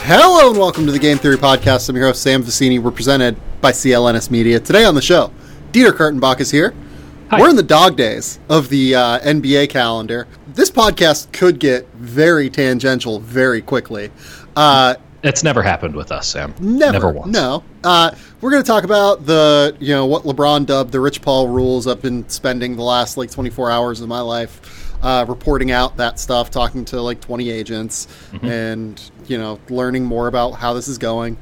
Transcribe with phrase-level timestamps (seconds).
[0.00, 1.88] Hello and welcome to the Game Theory Podcast.
[1.88, 2.80] I'm your host, Sam Vecenie.
[2.80, 4.60] We're presented by CLNS Media.
[4.60, 5.32] Today on the show,
[5.72, 6.72] Dieter Kurtenbach is here.
[7.30, 7.40] Hi.
[7.40, 10.28] We're in the dog days of the uh, NBA calendar.
[10.46, 14.12] This podcast could get very tangential very quickly.
[14.54, 16.54] Uh, It's never happened with us, Sam.
[16.60, 17.32] never, never once.
[17.32, 17.64] No.
[17.82, 21.48] Uh, we're going to talk about the, you know, what LeBron dubbed the Rich Paul
[21.48, 21.86] rules.
[21.88, 26.18] I've been spending the last like 24 hours of my life uh, reporting out that
[26.18, 28.06] stuff, talking to like 20 agents,
[28.42, 31.36] and you know, learning more about how this is going.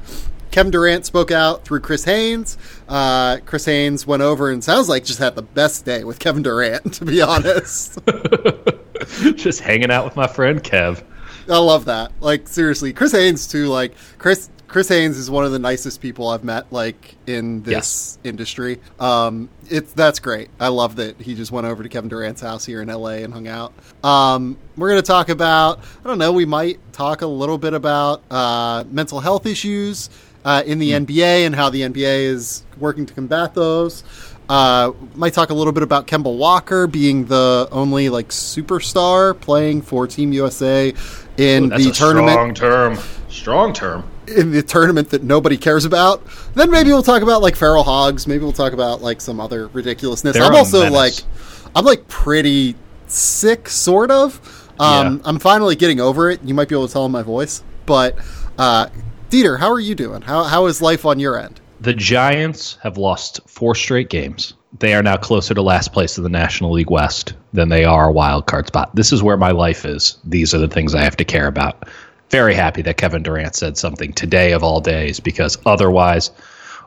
[0.51, 2.57] Kevin Durant spoke out through Chris Haynes.
[2.87, 6.41] Uh, Chris Haynes went over and sounds like just had the best day with Kevin
[6.41, 7.99] Durant, to be honest.
[9.35, 11.03] Just hanging out with my friend Kev.
[11.49, 12.11] I love that.
[12.19, 13.67] Like seriously, Chris Haynes too.
[13.67, 16.71] Like Chris Chris Haynes is one of the nicest people I've met.
[16.73, 18.17] Like in this Yes.
[18.25, 20.49] industry, um, it's that's great.
[20.59, 23.23] I love that he just went over to Kevin Durant's house here in L.A.
[23.23, 23.73] and hung out.
[24.03, 25.79] Um, we're gonna talk about.
[26.03, 26.33] I don't know.
[26.33, 30.09] We might talk a little bit about uh, mental health issues
[30.43, 34.03] uh, in the NBA and how the NBA is working to combat those.
[34.49, 39.81] Uh, might talk a little bit about Kemba Walker being the only like superstar playing
[39.81, 40.93] for Team USA
[41.37, 42.97] in That's the a tournament strong term.
[43.29, 44.03] Strong term.
[44.27, 46.21] in the tournament that nobody cares about.
[46.55, 48.27] Then maybe we'll talk about like feral hogs.
[48.27, 50.33] Maybe we'll talk about like some other ridiculousness.
[50.33, 50.93] They're I'm also menace.
[50.93, 52.75] like, I'm like pretty
[53.07, 54.39] sick, sort of.
[54.79, 55.21] Um, Yeah.
[55.25, 56.41] I'm finally getting over it.
[56.43, 58.17] You might be able to tell in my voice, but
[58.57, 58.87] uh,
[59.29, 60.21] Dieter, how are you doing?
[60.21, 61.59] How how is life on your end?
[61.81, 64.53] The Giants have lost four straight games.
[64.79, 68.09] They are now closer to last place in the National League West than they are
[68.09, 68.95] a wild card spot.
[68.95, 70.17] This is where my life is.
[70.23, 71.87] These are the things I have to care about.
[72.29, 76.31] Very happy that Kevin Durant said something today of all days because otherwise,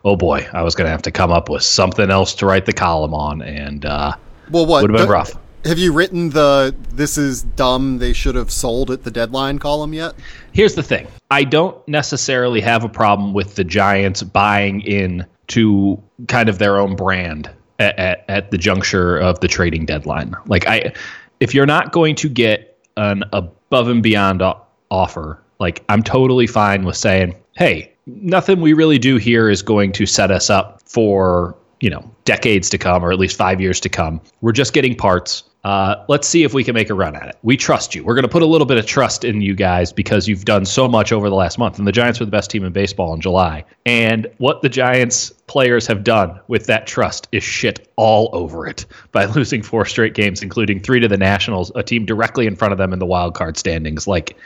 [0.05, 2.67] oh boy, I was going to have to come up with something else to write
[2.67, 4.13] the column on, and uh,
[4.51, 5.35] Well, what would have been rough.
[5.65, 7.99] Have you written the "This is dumb"?
[7.99, 10.15] They should have sold at the deadline column yet?
[10.53, 11.07] Here's the thing.
[11.31, 16.79] I don't necessarily have a problem with the Giants buying in to kind of their
[16.79, 17.51] own brand
[17.81, 20.37] at, at, at the juncture of the trading deadline.
[20.47, 20.93] Like I
[21.41, 24.43] if you're not going to get an above and beyond
[24.91, 29.93] offer, like I'm totally fine with saying, "Hey, nothing we really do here is going
[29.93, 33.81] to set us up for, you know, decades to come or at least 5 years
[33.81, 34.21] to come.
[34.41, 35.45] We're just getting parts.
[35.63, 37.39] Uh, let's see if we can make a run at it.
[37.43, 38.03] We trust you.
[38.03, 40.65] We're going to put a little bit of trust in you guys because you've done
[40.65, 41.79] so much over the last month.
[41.79, 43.65] And the Giants were the best team in baseball in July.
[43.85, 48.87] And what the Giants players have done with that trust is shit all over it
[49.13, 52.73] by losing four straight games, including three to the Nationals, a team directly in front
[52.73, 54.07] of them in the wild card standings.
[54.07, 54.37] Like,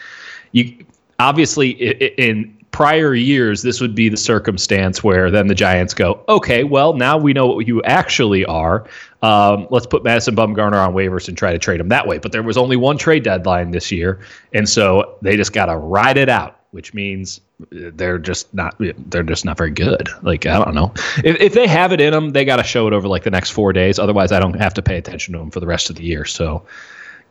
[0.51, 0.85] you
[1.21, 6.65] obviously in prior years this would be the circumstance where then the giants go okay
[6.65, 8.85] well now we know what you actually are.
[9.23, 12.19] Um, let's put madison bumgarner on waivers and try to trade him that way.
[12.19, 14.19] But there was only one trade deadline this year
[14.53, 17.41] and so they just got to ride it out which means
[17.71, 18.75] they're just not
[19.09, 20.09] they're just not very good.
[20.23, 20.93] Like i don't know.
[21.19, 23.31] If, if they have it in them they got to show it over like the
[23.31, 24.01] next four days.
[24.01, 26.25] Otherwise i don't have to pay attention to them for the rest of the year.
[26.25, 26.67] So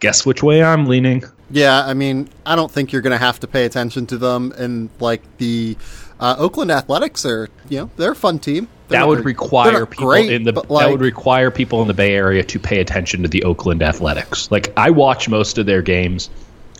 [0.03, 3.39] guess which way i'm leaning Yeah, I mean, I don't think you're going to have
[3.41, 4.51] to pay attention to them.
[4.57, 5.77] And like the
[6.19, 8.67] uh, Oakland Athletics are, you know, they're a fun team.
[8.87, 11.93] They're that would require people great, in the but, that would require people in the
[11.93, 14.49] Bay Area to pay attention to the Oakland Athletics.
[14.49, 16.31] Like I watch most of their games.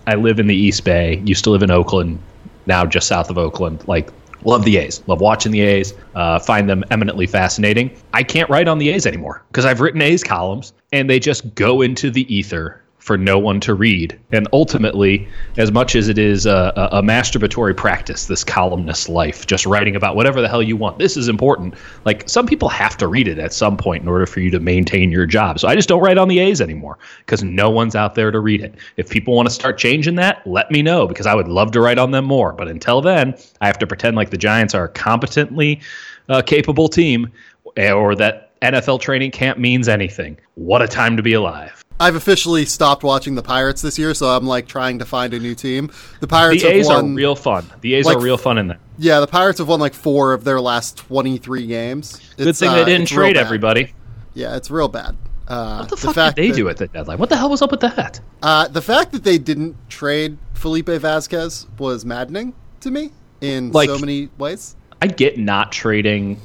[0.07, 1.21] I live in the East Bay.
[1.23, 2.19] Used to live in Oakland.
[2.65, 3.87] Now just south of Oakland.
[3.87, 4.11] Like
[4.43, 5.03] love the A's.
[5.07, 5.93] Love watching the A's.
[6.15, 7.95] Uh, find them eminently fascinating.
[8.11, 11.53] I can't write on the A's anymore because I've written A's columns and they just
[11.53, 14.17] go into the ether for no one to read.
[14.31, 15.27] And ultimately,
[15.57, 20.15] as much as it is a, a, masturbatory practice, this columnist life, just writing about
[20.15, 21.73] whatever the hell you want, this is important.
[22.05, 24.59] Like some people have to read it at some point in order for you to
[24.61, 25.59] maintain your job.
[25.59, 28.39] So I just don't write on the A's anymore because no one's out there to
[28.39, 28.73] read it.
[28.95, 31.81] If people want to start changing that, let me know because I would love to
[31.81, 32.53] write on them more.
[32.53, 35.81] But until then, I have to pretend like the Giants are a competently
[36.29, 37.33] uh, capable team
[37.75, 40.37] eh, or that NFL training camp means anything.
[40.55, 41.82] What a time to be alive.
[41.99, 45.39] I've officially stopped watching the Pirates this year, so I'm like trying to find a
[45.39, 45.91] new team.
[46.19, 47.65] The Pirates The A's have are real fun.
[47.81, 48.79] The A's like- are real fun in there.
[48.97, 52.19] yeah, the Pirates have won like four of their last 23 games.
[52.37, 53.93] Good It's, thing uh, they didn't it's trade everybody.
[54.33, 55.15] Yeah, it's real bad.
[55.47, 57.19] Uh, What the fuck did they that, do at the deadline?
[57.19, 58.19] What the hell was up with that?
[58.41, 63.11] Uh, the fact that they didn't trade Felipe Vasquez was maddening to me
[63.41, 64.75] in Like- so many ways.
[65.01, 66.39] I get not trading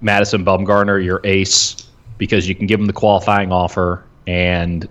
[0.00, 1.76] Madison Bumgarner, your ace,
[2.18, 4.86] because you can give him the qualifying offer, and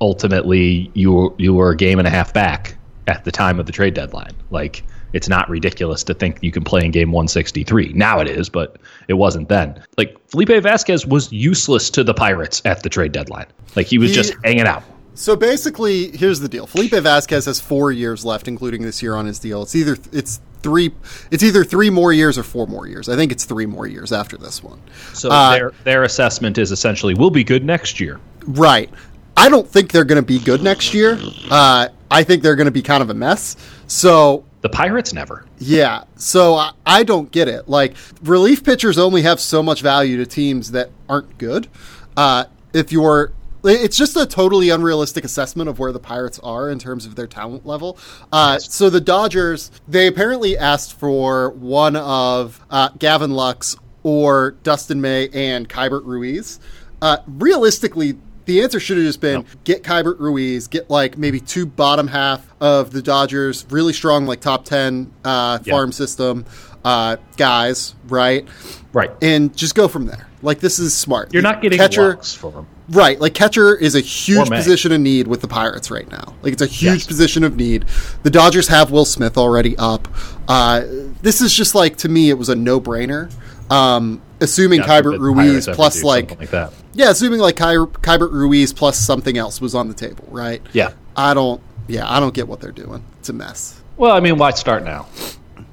[0.00, 2.74] ultimately you you were a game and a half back
[3.06, 4.32] at the time of the trade deadline.
[4.50, 4.82] Like
[5.12, 7.92] it's not ridiculous to think you can play in game 163.
[7.94, 8.76] Now it is, but
[9.08, 9.82] it wasn't then.
[9.98, 13.46] Like Felipe Vasquez was useless to the Pirates at the trade deadline.
[13.76, 14.82] Like he was He- just hanging out.
[15.14, 19.26] So basically, here's the deal: Felipe Vasquez has four years left, including this year on
[19.26, 19.62] his deal.
[19.62, 20.92] It's either it's three,
[21.30, 23.08] it's either three more years or four more years.
[23.08, 24.80] I think it's three more years after this one.
[25.12, 28.18] So Uh, their their assessment is essentially we'll be good next year.
[28.46, 28.90] Right.
[29.36, 31.18] I don't think they're going to be good next year.
[31.50, 33.56] Uh, I think they're going to be kind of a mess.
[33.86, 35.46] So The Pirates never.
[35.58, 37.68] Yeah, so I, I don't get it.
[37.68, 41.68] Like relief pitchers only have so much value to teams that aren't good.
[42.16, 42.44] Uh,
[42.74, 43.32] if you're,
[43.64, 47.26] it's just a totally unrealistic assessment of where the Pirates are in terms of their
[47.26, 47.98] talent level.
[48.32, 55.00] Uh, so the Dodgers, they apparently asked for one of uh, Gavin Lux or Dustin
[55.00, 56.58] May and Keibert Ruiz.
[57.02, 58.18] Uh, realistically,
[58.50, 62.46] the answer should have just been get Keibert Ruiz, get like maybe two bottom half
[62.60, 65.72] of the Dodgers, really strong like top ten uh, Yeah.
[65.72, 66.44] farm system
[66.84, 68.46] uh, guys, right?
[68.92, 69.10] Right.
[69.22, 70.26] And just go from there.
[70.42, 71.32] Like this is smart.
[71.32, 72.66] You're not getting catcher, for them.
[72.88, 73.20] right?
[73.20, 76.34] Like catcher is a huge position of need with the Pirates right now.
[76.42, 77.06] Like it's a huge Yes.
[77.06, 77.84] position of need.
[78.24, 80.08] The Dodgers have Will Smith already up.
[80.48, 80.82] Uh,
[81.22, 83.30] this is just like to me, it was a no brainer.
[83.70, 86.72] Um, assuming God Keibert Ruiz plus like like that.
[86.92, 87.62] Yeah, assuming like Ky-
[88.02, 90.62] Keibert Ruiz plus something else was on the table, right?
[90.72, 90.92] Yeah.
[91.16, 91.60] I don't.
[91.88, 93.04] Yeah, I don't get what they're doing.
[93.18, 93.80] It's a mess.
[93.96, 95.06] Well, I mean, why start now?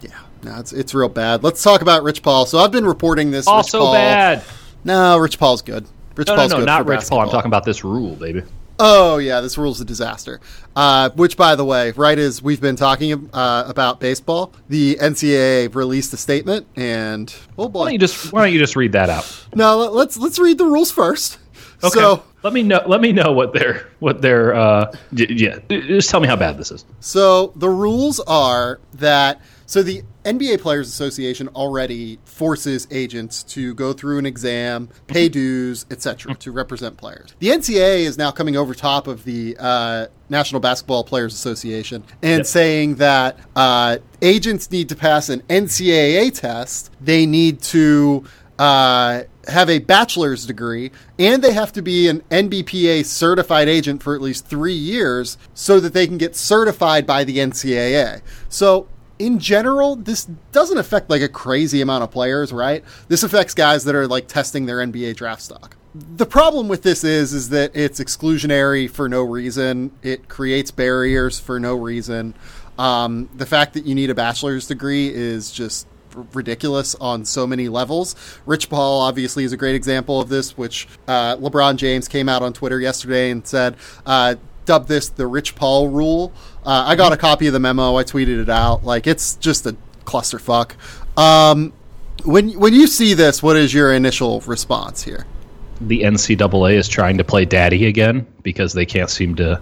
[0.01, 0.09] Yeah,
[0.43, 1.43] no, it's it's real bad.
[1.43, 2.45] Let's talk about Rich Paul.
[2.45, 3.45] So I've been reporting this.
[3.45, 4.43] Rich Also Paul, bad.
[4.83, 5.85] No, Rich Paul's good.
[6.15, 7.19] Rich No, no, Paul's no, good not Rich Paul.
[7.21, 8.43] I'm talking about this rule, baby.
[8.79, 10.39] Oh yeah, this rule's a disaster.
[10.75, 15.73] Uh, which, by the way, right as we've been talking uh, about baseball, the NCAA
[15.73, 18.91] released a statement, and oh Why boy, don't you just Why don't you just read
[18.91, 19.45] that out?
[19.55, 21.39] no, let- let's let's read the rules first.
[21.83, 21.89] Okay.
[21.99, 22.81] So let me know.
[22.87, 25.59] Let me know what their what their uh yeah.
[25.69, 26.85] Just tell me how bad this is.
[26.99, 33.93] So the rules are that so the NBA Players Association already forces agents to go
[33.93, 37.35] through an exam, pay dues, etc., to represent players.
[37.39, 42.39] The NCAA is now coming over top of the uh, National Basketball Players Association and
[42.39, 42.45] Yep.
[42.45, 46.91] saying that uh, agents need to pass an NCAA test.
[46.99, 48.23] They need to
[48.57, 54.15] uh, have a bachelor's degree, and they have to be an NBPA certified agent for
[54.15, 58.21] at least three years so that they can get certified by the NCAA.
[58.49, 58.87] So,
[59.19, 62.83] in general, this doesn't affect like a crazy amount of players, right?
[63.07, 65.75] This affects guys that are like testing their NBA draft stock.
[65.95, 69.91] The problem with this is is that it's exclusionary for no reason.
[70.03, 72.35] It creates barriers for no reason.
[72.77, 75.87] Um, the fact that you need a bachelor's degree is just
[76.33, 78.15] ridiculous on so many levels.
[78.45, 82.41] Rich Paul obviously is a great example of this, which uh, LeBron James came out
[82.41, 83.75] on Twitter yesterday and said,
[84.05, 84.35] uh,
[84.67, 86.31] dubbed this the Rich Paul rule.
[86.67, 87.95] Uh, I got a copy of the memo.
[87.95, 88.83] I tweeted it out.
[88.83, 90.73] Like it's just a clusterfuck.
[91.17, 91.71] Um,
[92.25, 95.25] when when you see this, what is your initial response here?
[95.79, 99.61] The NCAA is trying to play daddy again because they can't seem to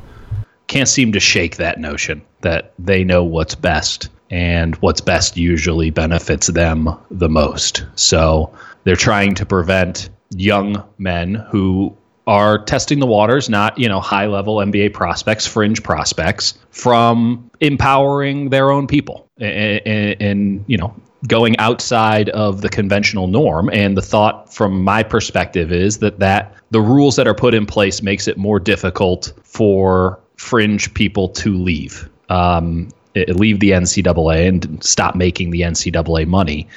[0.66, 5.92] can't seem to shake that notion that they know what's best and what's best usually
[5.92, 7.86] benefits them the most.
[7.94, 8.52] So
[8.84, 11.96] they're trying to prevent young men who
[12.28, 18.50] are testing the waters, not, you know, high level NBA prospects, fringe prospects, from empowering
[18.50, 20.96] their own people and, and, and you know,
[21.28, 23.70] going outside of the conventional norm.
[23.72, 27.66] And the thought from my perspective is that that the rules that are put in
[27.66, 34.84] place makes it more difficult for fringe people to leave, um, leave the NCAA and
[34.84, 36.68] stop making the NCAA money.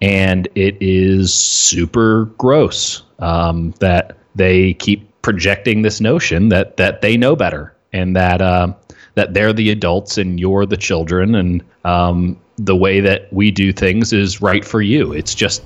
[0.00, 7.16] And it is super gross um, that they keep projecting this notion that that they
[7.16, 8.72] know better and that uh,
[9.14, 13.72] that they're the adults and you're the children and um, the way that we do
[13.72, 15.12] things is right for you.
[15.12, 15.62] It's just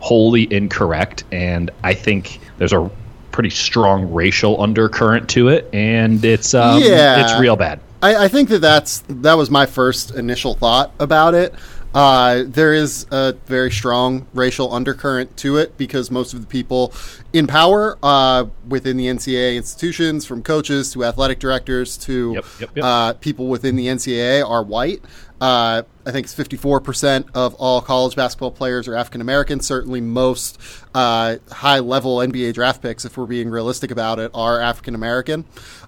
[0.00, 2.90] wholly incorrect, and I think there's a
[3.32, 7.24] pretty strong racial undercurrent to it, and it's um, Yeah.
[7.24, 7.80] it's real bad.
[8.02, 11.54] I, I think that that's that was my first initial thought about it.
[11.94, 16.92] Uh, there is a very strong racial undercurrent to it because most of the people
[17.32, 22.70] in power uh, within the NCAA institutions, from coaches to athletic directors to Yep, yep,
[22.76, 22.84] yep.
[22.84, 25.02] Uh, people within the NCAA, are white.
[25.40, 29.60] Uh, I think it's 54% of all college basketball players are African American.
[29.60, 30.58] Certainly, most
[30.94, 35.44] uh, high level NBA draft picks, if we're being realistic about it, are African American.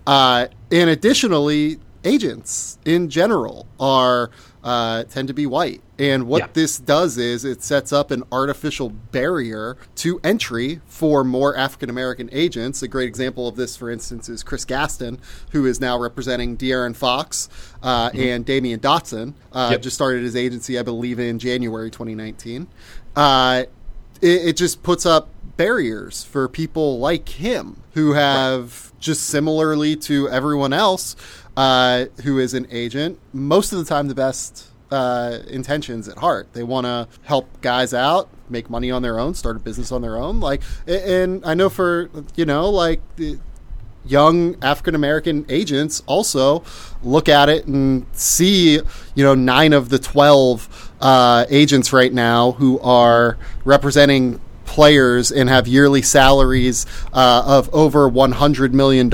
[0.06, 4.30] Uh, and additionally, agents in general are
[4.66, 5.80] uh, tend to be white.
[5.96, 6.46] And what Yeah.
[6.52, 12.28] this does is it sets up an artificial barrier to entry for more African American
[12.32, 12.82] agents.
[12.82, 15.20] A great example of this, for instance, is Chris Gaston,
[15.52, 17.48] who is now representing De'Aaron Fox
[17.82, 19.34] uh, and Damyean Dotson.
[19.52, 19.72] Uh, Mm-hmm.
[19.72, 19.82] Yep.
[19.82, 22.66] Just started his agency, I believe, in January 2019.
[23.14, 23.64] Uh,
[24.20, 30.28] it, it just puts up barriers for people like him who have just similarly to
[30.28, 31.14] everyone else
[31.56, 36.52] uh, who is an agent most of the time the best uh, intentions at heart.
[36.52, 40.02] They want to help guys out make money on their own start a business on
[40.02, 40.38] their own.
[40.38, 43.00] Like and i know for you know like
[44.06, 46.62] young African American agents also
[47.02, 48.80] look at it and see,
[49.14, 55.48] you know, nine of the 12 uh, agents right now who are representing players and
[55.48, 59.08] have yearly salaries uh, of over $100 million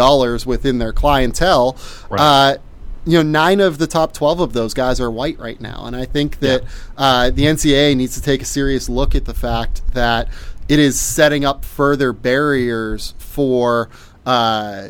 [0.46, 1.76] within their clientele.
[2.10, 2.20] Right.
[2.20, 2.58] Uh,
[3.04, 5.84] you know, nine of the top 12 of those guys are white right now.
[5.86, 6.62] And I think that
[6.96, 10.28] uh, the NCAA needs to take a serious look at the fact that
[10.68, 13.88] it is setting up further barriers for
[14.24, 14.88] uh,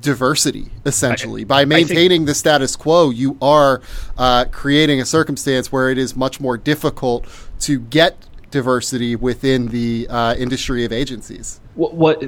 [0.00, 1.44] diversity, essentially.
[1.44, 3.80] By think- maintaining the status quo, you are
[4.16, 7.26] uh, creating a circumstance where it is much more difficult
[7.60, 8.16] to get
[8.50, 11.60] diversity within the uh, industry of agencies.
[11.74, 12.22] what, what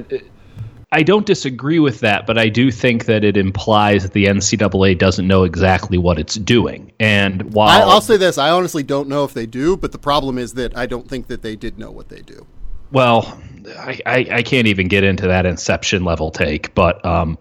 [0.93, 4.97] I don't disagree with that, but I do think that it implies that the NCAA
[4.97, 6.91] doesn't know exactly what it's doing.
[6.99, 9.97] And while I, I'll say this: I honestly don't know if they do, but the
[9.97, 12.45] problem is that I don't think that they did know what they do.
[12.91, 13.41] Well,
[13.77, 17.37] I, I, I can't even get into that inception level take, but um,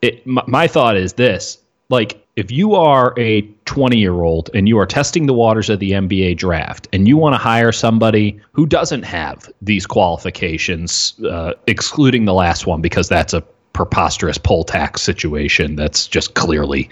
[0.00, 1.58] it, my, my thought is this:
[1.88, 5.80] like, if you are a 20 year old and you are testing the waters of
[5.80, 11.52] the NBA draft, and you want to hire somebody who doesn't have these qualifications, uh,
[11.66, 13.42] excluding the last one because that's a
[13.74, 16.88] preposterous poll tax situation that's just clearly,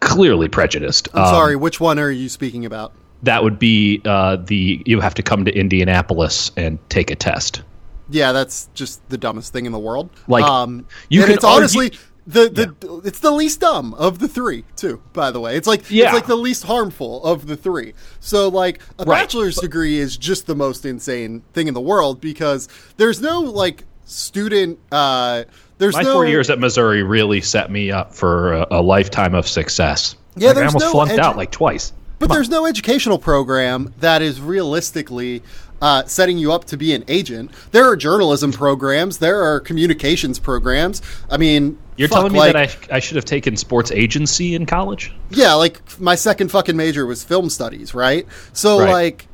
[0.00, 1.08] clearly prejudiced.
[1.14, 2.92] I'm Um, sorry, which one are you speaking about?
[3.22, 7.60] that would be uh, the you have to come to Indianapolis and take a test.
[8.08, 10.08] Yeah, that's just the dumbest thing in the world.
[10.26, 11.92] Like, um, you and it's argue- honestly
[12.26, 12.48] the
[12.80, 15.00] the it's the least dumb of the three, too.
[15.12, 16.06] By the way, it's like Yeah.
[16.06, 17.94] it's like the least harmful of the three.
[18.20, 19.20] So, like, a Right.
[19.22, 23.84] bachelor's degree is just the most insane thing in the world because there's no like
[24.04, 24.78] student.
[24.92, 25.44] Uh,
[25.78, 29.34] there's My no four years at Missouri really set me up for a, a lifetime
[29.34, 30.14] of success.
[30.36, 31.92] Yeah, Like, I almost no flunked edu- out like twice.
[32.18, 35.42] But there's no educational program that is realistically
[35.80, 37.50] uh, setting you up to be an agent.
[37.72, 39.18] There are journalism programs.
[39.18, 41.00] There are communications programs.
[41.30, 44.54] I mean, You're fuck, telling me like, that I, I should have taken sports agency
[44.54, 45.12] in college?
[45.28, 48.26] yeah, like my second fucking major was film studies, right?
[48.54, 48.90] So Right.
[48.90, 49.28] like,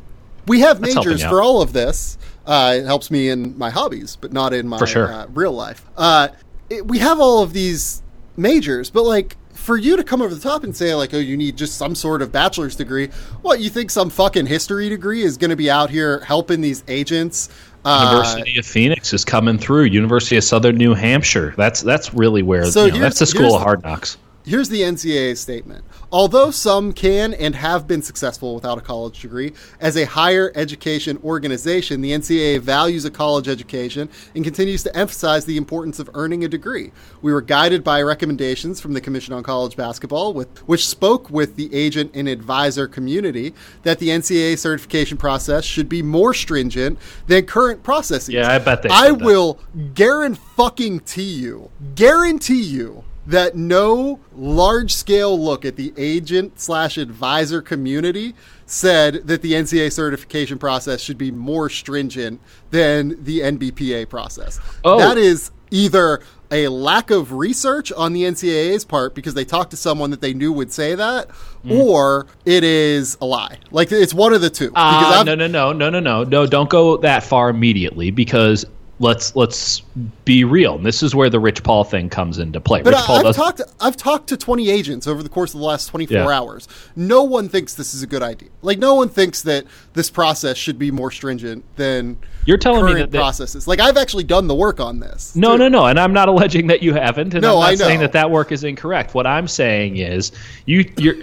[0.49, 2.19] we have That's majors for all of this.
[2.45, 5.13] Uh, it helps me in my hobbies, but not in my sure.
[5.13, 5.85] uh, real life.
[5.97, 6.29] Uh,
[6.69, 8.03] it, we have all of these
[8.37, 11.37] majors, but like for you to come over the top and say like, oh, you
[11.37, 13.09] need just some sort of bachelor's degree.
[13.43, 16.85] What you think some fucking history degree is going to be out here helping these
[16.89, 17.49] agents?
[17.87, 19.85] Uh, University of Phoenix is coming through.
[19.85, 21.55] University of Southern New Hampshire.
[21.57, 24.19] That's that's really where So you know, that's the school of hard knocks.
[24.49, 25.85] Here's the NCAA statement.
[26.13, 31.19] Although some can and have been successful without a college degree, as a higher education
[31.25, 36.45] organization, the NCAA values a college education and continues to emphasize the importance of earning
[36.45, 36.93] a degree.
[37.23, 41.57] We were guided by recommendations from the Commission on College Basketball, with, which spoke with
[41.57, 47.47] the agent and advisor community that the NCAA certification process should be more stringent than
[47.47, 48.29] current processes.
[48.29, 49.59] Yeah, I bet they I will
[49.95, 58.35] guarantee you, guarantee you that no large scale look at the agent slash advisor community
[58.67, 62.41] said that the NCA certification process should be more stringent
[62.71, 64.61] than the NBPA process.
[64.85, 64.99] Oh.
[64.99, 69.77] That is either a lack of research on the NCAA's part because they talked to
[69.77, 71.29] someone that they knew would say that,
[71.69, 73.59] or it is a lie.
[73.71, 74.71] Like it's one of the two.
[74.75, 76.47] Uh, no, no, no, no, no, no, no.
[76.47, 78.65] Don't go that far immediately because
[78.99, 79.81] let's let's
[80.25, 80.77] be real.
[80.77, 82.83] And this is where the Rich Paul thing comes into play.
[82.83, 83.59] But Rich Paul I, I've doesn't- talked.
[83.59, 86.29] To, I've talked to twenty agents over the course of the last twenty four Yeah.
[86.31, 86.69] hours.
[86.95, 88.49] No one thinks this is a good idea.
[88.63, 92.95] Like no one thinks that this process should be more stringent than You're telling me
[92.95, 93.67] that- that- processes.
[93.69, 95.35] Like I've actually done the work on this.
[95.37, 95.59] No, too.
[95.59, 97.99] no, no, and I'm not alleging that you haven't, and No, I'm not I saying
[98.01, 98.05] know.
[98.07, 99.15] that that work is incorrect.
[99.15, 100.33] What I'm saying is,
[100.65, 101.15] you, you're,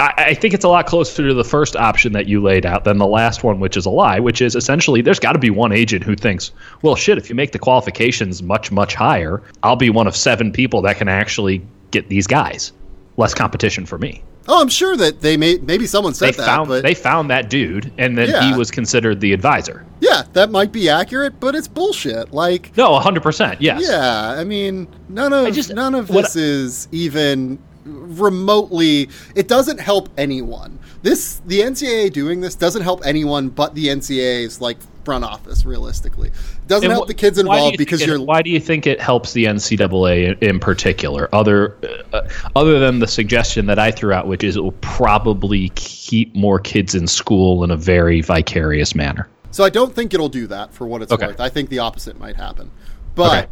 [0.00, 2.84] I, I think it's a lot closer to the first option that you laid out
[2.84, 4.20] than the last one, which is a lie.
[4.20, 6.50] Which is essentially, there's got to be one agent who thinks,
[6.82, 10.52] well, shit, if you make the qualifications much, much higher, I'll be one of seven
[10.52, 12.72] people that can actually get these guys.
[13.16, 14.22] Less competition for me.
[14.48, 15.58] Oh, I'm sure that they may.
[15.58, 18.48] Maybe someone said They that, found but they found that dude, and then Yeah.
[18.48, 19.84] he was considered the advisor.
[20.00, 22.32] yeah, that might be accurate, but it's bullshit.
[22.32, 23.22] Like No, 100.
[23.24, 23.82] percent Yes.
[23.84, 29.08] Yeah, I mean, none of just- none of this is even remotely.
[29.34, 30.78] It doesn't help anyone.
[31.02, 35.64] This the NCAA doing this doesn't help anyone but the NCAA's like front office.
[35.64, 36.34] Realistically, it
[36.66, 39.32] doesn't And help the kids involved because it- you're Why do you think it helps
[39.32, 41.28] the NCAA in, in particular?
[41.32, 41.76] Other,
[42.12, 42.22] uh,
[42.56, 46.58] other than the suggestion that I threw out, which is it will probably keep more
[46.58, 49.28] kids in school in a very vicarious manner.
[49.52, 51.28] So I don't think it'll do that for what it's Okay.
[51.28, 51.40] worth.
[51.40, 52.70] I think the opposite might happen.
[53.14, 53.46] But Okay.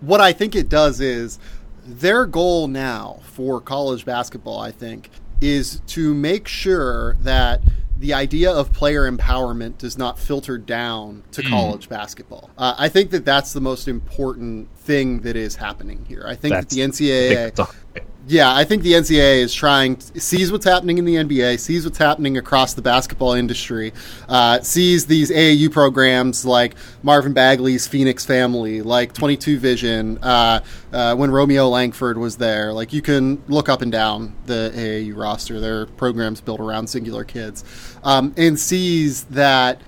[0.00, 1.38] what I think it does is
[1.84, 5.10] their goal now for college basketball, I think,
[5.40, 7.60] is to make sure that
[7.98, 12.50] the idea of player empowerment does not filter down to college basketball.
[12.58, 16.24] Uh, I think that that's the most important thing that is happening here.
[16.26, 17.74] I think that the NCAA that's
[18.26, 21.98] yeah, I think the NCAA is trying sees what's happening in the NBA, sees what's
[21.98, 23.92] happening across the basketball industry,
[24.28, 30.60] uh, sees these AAU programs like Marvin Bagley's Phoenix Family, like Twenty Two Vision, uh,
[30.92, 32.72] uh, when Romeo Langford was there.
[32.72, 36.86] Like you can look up and down the AAU roster; there are programs built around
[36.86, 37.64] singular kids,
[38.04, 39.80] um, and sees that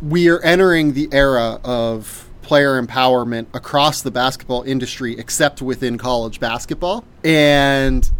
[0.00, 6.40] we are entering the era of player empowerment across the basketball industry, except within college
[6.40, 7.04] basketball.
[7.22, 8.10] And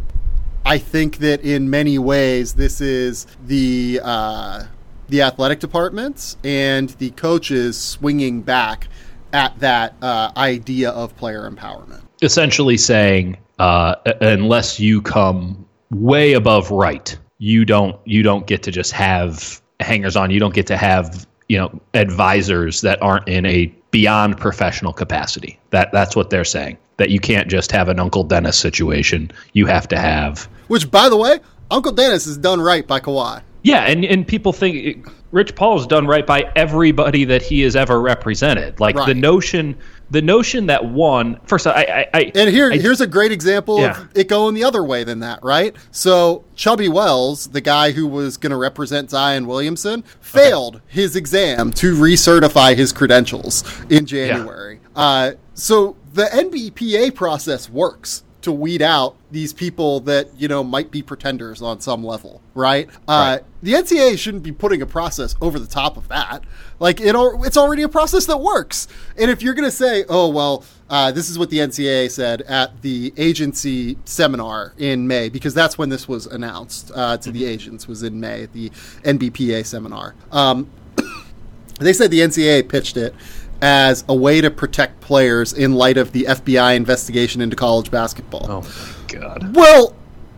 [0.66, 4.64] I think that in many ways, this is the uh,
[5.08, 8.88] the athletic departments and the coaches swinging back
[9.32, 12.02] at that uh, idea of player empowerment.
[12.20, 18.70] essentially saying uh, unless you come way above right, you don't you don't get to
[18.70, 20.30] just have hangers on.
[20.30, 25.58] You don't get to have you know advisors that aren't in a beyond professional capacity.
[25.70, 26.78] That that's what they're saying.
[26.98, 29.30] That you can't just have an Uncle Dennis situation.
[29.52, 31.38] You have to have Which, by the way,
[31.70, 33.42] Uncle Dennis is done right by Kawhi.
[33.62, 38.00] yeah, and and people think Rich Paul's done right by everybody that he has ever
[38.00, 38.80] represented.
[38.80, 39.76] Like the notion,
[40.10, 43.80] the notion that one first, I, I, I And here, I- here's a great example
[43.80, 44.00] Yeah.
[44.00, 45.74] of it going the other way than that, right?
[45.90, 51.72] So Chubby Wells, the guy who was going to represent Zion Williamson, failed his exam
[51.74, 54.80] to recertify his credentials in January.
[54.96, 60.90] Uh, so the NBPA process works to weed out these people that you know might
[60.90, 62.88] be pretenders on some level, right?
[63.06, 66.44] Uh, the NCAA shouldn't be putting a process over the top of that.
[66.78, 68.86] Like it, it's already a process that works.
[69.16, 72.42] And if you're going to say, "Oh well, uh, this is what the NCAA said
[72.42, 77.44] at the agency seminar in May," because that's when this was announced uh, to the
[77.44, 78.70] agents was in May at the
[79.02, 80.14] NBPA seminar.
[80.30, 80.70] Um,
[81.80, 83.14] they said the NCAA pitched it
[83.60, 88.46] as a way to protect players in light of the FBI investigation into college basketball.
[88.48, 89.56] oh my god.
[89.56, 89.94] Well,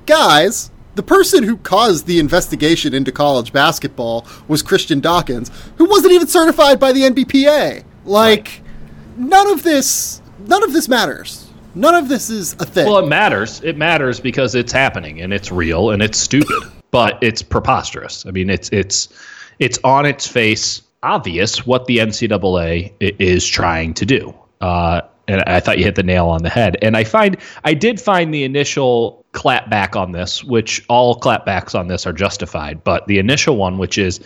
[0.06, 6.12] guys, the person who caused the investigation into college basketball was Christian Dawkins, who wasn't
[6.12, 7.84] even certified by the NBPA.
[8.04, 8.62] Like,
[9.16, 11.46] none of this, none of this matters.
[11.74, 12.86] None of this is a thing.
[12.86, 13.60] Well, it matters.
[13.62, 18.26] It matters because it's happening and it's real and it's stupid, but it's preposterous.
[18.26, 19.08] I mean, it's it's
[19.60, 24.34] it's on its face obvious what the NCAA is trying to do.
[24.60, 26.76] Uh, and I thought you hit the nail on the head.
[26.82, 31.86] And I find I did find the initial clapback on this, which all clapbacks on
[31.86, 34.20] this are justified, but the initial one, which is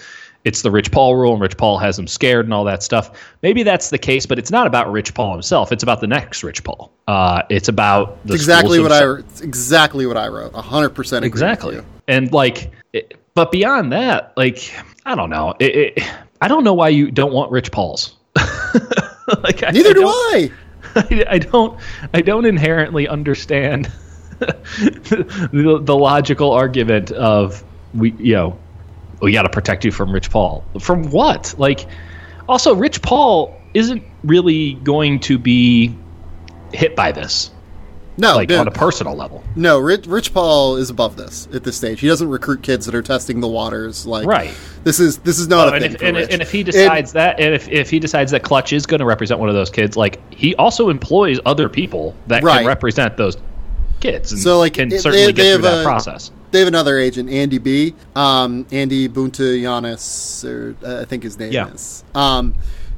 [0.45, 3.11] it's the Rich Paul rule and Rich Paul has him scared and all that stuff.
[3.43, 5.73] Maybe that's the case, but it's not about Rich Paul himself.
[5.73, 6.93] It's about the next Rich Paul.
[7.09, 9.33] Uh, it's about It's exactly what I themselves.
[9.33, 10.55] it's exactly what I wrote.
[10.55, 11.81] hundred percent exactly.
[12.09, 14.71] And like, it, but beyond that, like,
[15.07, 15.55] I don't know.
[15.59, 16.11] It, it,
[16.45, 18.15] I don't know why you don't want Rich Pauls.
[18.37, 20.05] like, Neither I do don't-
[20.35, 20.51] I.
[20.95, 21.81] I, I don't
[22.13, 23.91] I don't inherently understand
[24.39, 28.59] the, the logical argument of we you know
[29.23, 31.87] we got to protect you from Rich Paul from what like
[32.49, 35.97] also Rich Paul isn't really going to be
[36.75, 37.51] hit by this
[38.17, 39.79] No, like dude, on a personal level no.
[39.79, 41.99] Rich, Rich Paul is above this at this stage.
[42.01, 44.07] He doesn't recruit kids that are testing the waters.
[44.07, 44.55] Like, Right.
[44.85, 46.29] This is this is not a and thing if, for and, Rich.
[46.33, 49.05] and if he decides that and if, if he decides that Klutch is going to
[49.07, 52.59] represent one of those kids like he also employs other people that Right.
[52.59, 53.37] can represent those
[54.01, 56.31] kids and So, like, can it- certainly they- get they through have that a- process
[56.53, 57.95] They have another agent, Andy B.
[58.15, 61.69] Um, Andy Bountogianis, or uh, I think his name Yeah.
[61.73, 62.55] is, um,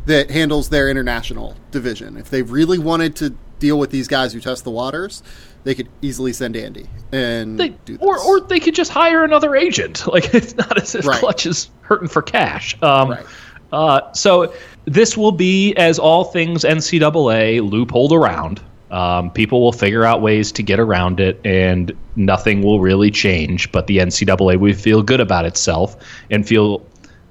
[0.06, 2.16] that handles their international division.
[2.16, 5.22] If they really wanted to deal with these guys who test the waters,
[5.64, 10.06] they could easily send Andy and They, or or they could just hire another agent.
[10.12, 11.18] Like it's not as if Right.
[11.20, 12.76] Klutch is hurting for cash.
[12.82, 13.26] Um, Right.
[13.72, 14.52] uh, so
[14.84, 18.60] this will be, as all things NCAA, loopholed around.
[18.88, 23.72] Um, people will figure out ways to get around it, and nothing will really change.
[23.72, 25.96] But the NCAA will feel good about itself
[26.30, 26.86] and feel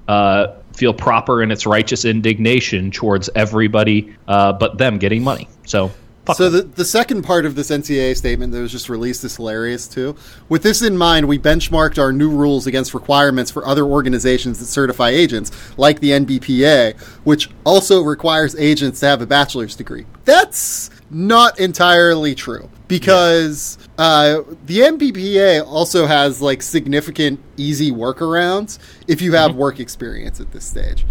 [0.08, 5.48] uh, feel proper in its righteous indignation towards everybody, uh, but them getting money.
[5.64, 5.90] So
[6.26, 9.36] Fuck So the, the second part of this NCAA statement that was just released is
[9.36, 10.16] hilarious too.
[10.48, 14.66] With this in mind, we benchmarked our new rules against requirements for other organizations that
[14.66, 20.04] certify agents, like the NBPA, which also requires agents to have a bachelor's degree.
[20.24, 29.22] That's not entirely true because uh, the NBPA also has like significant easy workarounds if
[29.22, 29.36] you Mm-hmm.
[29.48, 31.04] have work experience at this stage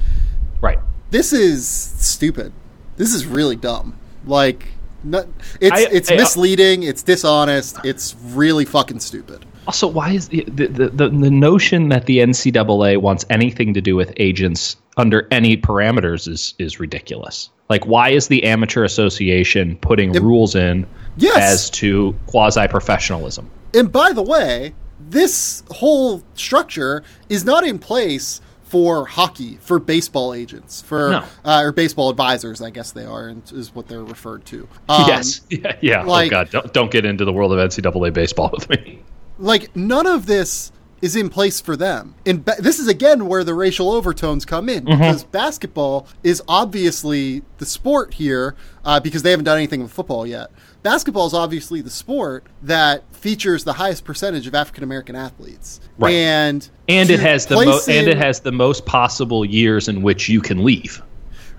[0.62, 0.80] right.
[1.12, 2.52] this is stupid.
[2.98, 3.98] This is really dumb.
[4.26, 4.68] Like,
[5.06, 5.28] not,
[5.62, 6.84] it's I- it's I- misleading.
[6.84, 7.78] It's dishonest.
[7.84, 9.46] It's really fucking stupid.
[9.68, 13.82] Also, why is the, the the the the notion that the NCAA wants anything to
[13.82, 17.50] do with agents under any parameters is is ridiculous.
[17.70, 20.86] Like, why is the amateur association putting rules in
[21.18, 21.38] Yes.
[21.38, 23.50] as to quasi professionalism?
[23.74, 24.76] And by the way,
[25.10, 28.42] this whole structure is not in place
[28.76, 31.24] for hockey, for baseball agents, for No.
[31.46, 32.62] uh, or baseball advisors.
[32.62, 34.68] I guess they are, and is what they're referred to.
[34.90, 36.04] Um, yes, yeah, yeah.
[36.04, 39.00] like- oh God, don't, don't get into the world of NCAA baseball with me.
[39.40, 42.16] like none of this is in place for them.
[42.26, 47.44] And ba- this is again where the racial overtones come in because basketball is obviously
[47.60, 50.52] the sport here uh, because they haven't done anything with football yet.
[50.90, 56.14] Basketball is obviously the sport that features the highest percentage of African American athletes, Right.
[56.14, 60.04] and And it has the mo- place and it has the most possible years in
[60.04, 61.02] which you can leave.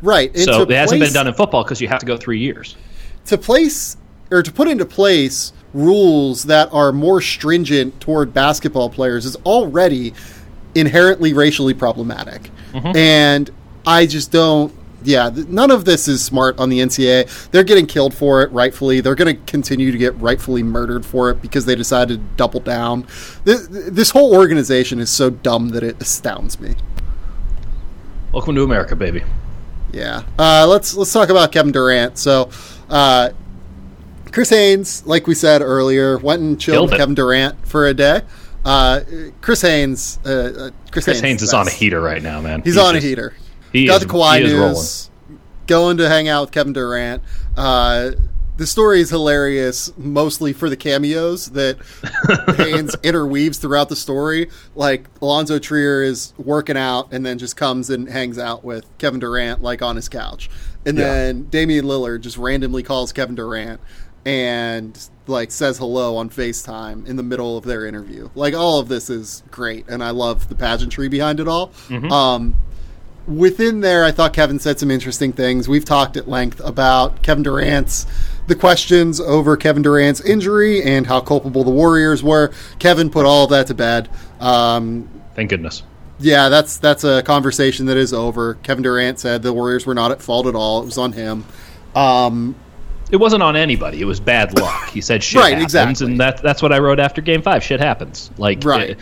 [0.01, 0.31] right.
[0.33, 2.77] and So it hasn't been done in football because you have to go three years.
[3.25, 3.97] to place
[4.31, 10.15] or to put into place rules that are more stringent toward basketball players is already
[10.77, 12.49] inherently racially problematic.
[12.73, 12.97] Mm-hmm.
[12.97, 13.51] And
[13.85, 14.73] I just don't
[15.07, 17.51] yeah, th- none of this is smart on the NCAA.
[17.51, 19.01] They're getting killed for it rightfully.
[19.01, 22.61] They're going to continue to get rightfully murdered for it because they decided to double
[22.61, 23.07] down.
[23.45, 26.75] This, this whole organization is so dumb that it astounds me.
[28.33, 29.23] Welcome to America, baby.
[29.93, 30.25] Yeah.
[30.39, 32.19] Uh, let's let's talk about Kevin Durant.
[32.19, 32.51] So,
[32.91, 33.31] uh,
[34.33, 36.91] Chris Haynes, like we said earlier, went and chilled.
[36.91, 38.23] Kevin Durant for a day.
[38.65, 39.01] Uh,
[39.41, 42.63] Chris Haynes, uh, uh, Chris, Chris Haynes is on a heater right now, man.
[42.63, 43.33] He's, on a heater.
[43.77, 45.11] He Got is, the Kawhi news.
[45.67, 47.23] Going to hang out with Kevin Durant.
[47.57, 48.13] Uh,
[48.57, 51.77] the story is hilarious, mostly for the cameos that
[52.57, 54.49] Haynes interweaves throughout the story.
[54.75, 59.21] Like Alonzo Trier is working out and then just comes and hangs out with Kevin
[59.21, 60.49] Durant, like on his couch,
[60.87, 61.05] and Yeah.
[61.13, 63.81] then Damian Lillard just randomly calls Kevin Durant
[64.25, 68.29] and like says hello on FaceTime in the middle of their interview.
[68.35, 71.73] Like all of this is great, and I love the pageantry behind it all.
[72.11, 72.57] Um,
[73.27, 75.69] within there, I thought Kevin said some interesting things.
[75.69, 78.07] We've talked at length about Kevin Durant's
[78.47, 82.53] the questions over Kevin Durant's injury and how culpable the Warriors were.
[82.79, 84.09] Kevin put all of that to bed.
[84.39, 85.83] Um, Thank goodness.
[86.21, 88.55] yeah, that's that's a conversation that is over.
[88.63, 90.81] Kevin Durant said the Warriors were not at fault at all.
[90.83, 91.45] It was on him.
[91.97, 92.55] Um,
[93.11, 94.01] It wasn't on anybody.
[94.01, 94.91] It was bad luck.
[94.91, 96.07] He said shit Right, happens, exactly.
[96.13, 97.63] and that, that's what I wrote after Game Five.
[97.65, 98.31] Shit happens.
[98.39, 98.97] Like, Right.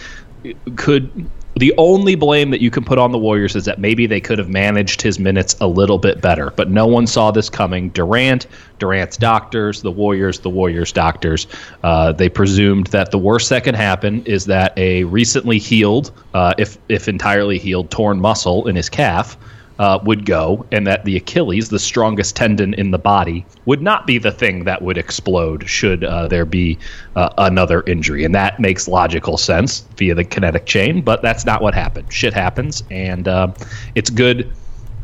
[0.47, 4.07] uh, could the only blame that you can put on the Warriors is that maybe
[4.07, 7.49] they could have managed his minutes a little bit better, but no one saw this
[7.49, 7.91] coming.
[7.91, 8.47] Durant,
[8.79, 11.47] Durant's doctors, the Warriors, the Warriors' doctors,
[11.83, 16.55] uh, they presumed that the worst that can happen is that a recently healed, uh,
[16.59, 19.37] if if entirely healed, torn muscle in his calf
[19.79, 24.07] uh, would go, and that the Achilles, the strongest tendon in the body, would not
[24.07, 26.79] be the thing that would explode should uh, there be
[27.17, 28.25] uh, another injury.
[28.25, 32.13] And that makes logical sense via the kinetic chain, but that's not what happened.
[32.13, 33.53] Shit happens, and uh,
[33.95, 34.53] it's good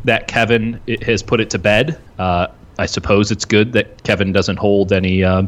[0.05, 1.99] that Kevin has put it to bed.
[2.17, 2.47] Uh,
[2.79, 5.43] I suppose it's good that Kevin doesn't hold any uh,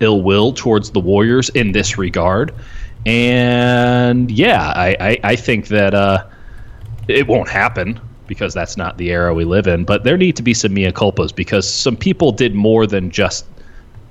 [0.00, 2.54] ill will towards the Warriors in this regard.
[3.06, 6.26] And yeah, I, I, I think that uh,
[7.08, 9.84] it won't happen because that's not the era we live in.
[9.84, 13.46] But there need to be some mea culpas because some people did more than just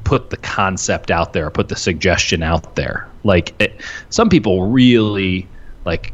[0.04, 3.08] put the concept out there, put the suggestion out there.
[3.24, 5.48] Like it, some people really
[5.86, 6.14] like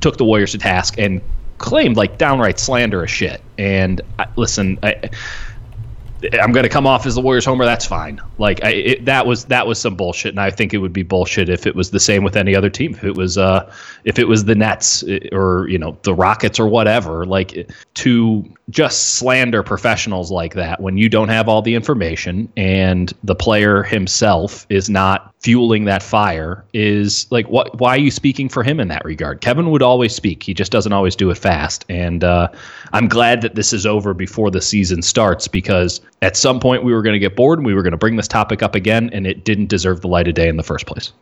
[0.00, 1.20] took the Warriors to task and
[1.58, 3.40] claimed like downright slanderous shit.
[3.58, 5.10] And I, listen, I,
[6.40, 7.64] I'm going to come off as the Warriors homer.
[7.64, 8.20] That's fine.
[8.38, 11.02] Like I, it, that was that was some bullshit, and I think it would be
[11.02, 12.94] bullshit if it was the same with any other team.
[12.94, 13.72] If it was uh,
[14.04, 18.44] if it was the Nets eh, or you know the Rockets or whatever, like to
[18.70, 23.82] just slander professionals like that when you don't have all the information and the player
[23.82, 28.78] himself is not fueling that fire is like what why are you speaking for him
[28.78, 32.22] in that regard kevin would always speak he just doesn't always do it fast and
[32.22, 32.48] uh,
[32.92, 36.92] i'm glad that this is over before the season starts because at some point we
[36.92, 39.10] were going to get bored and we were going to bring this topic up again
[39.12, 41.12] and it didn't deserve the light of day in the first place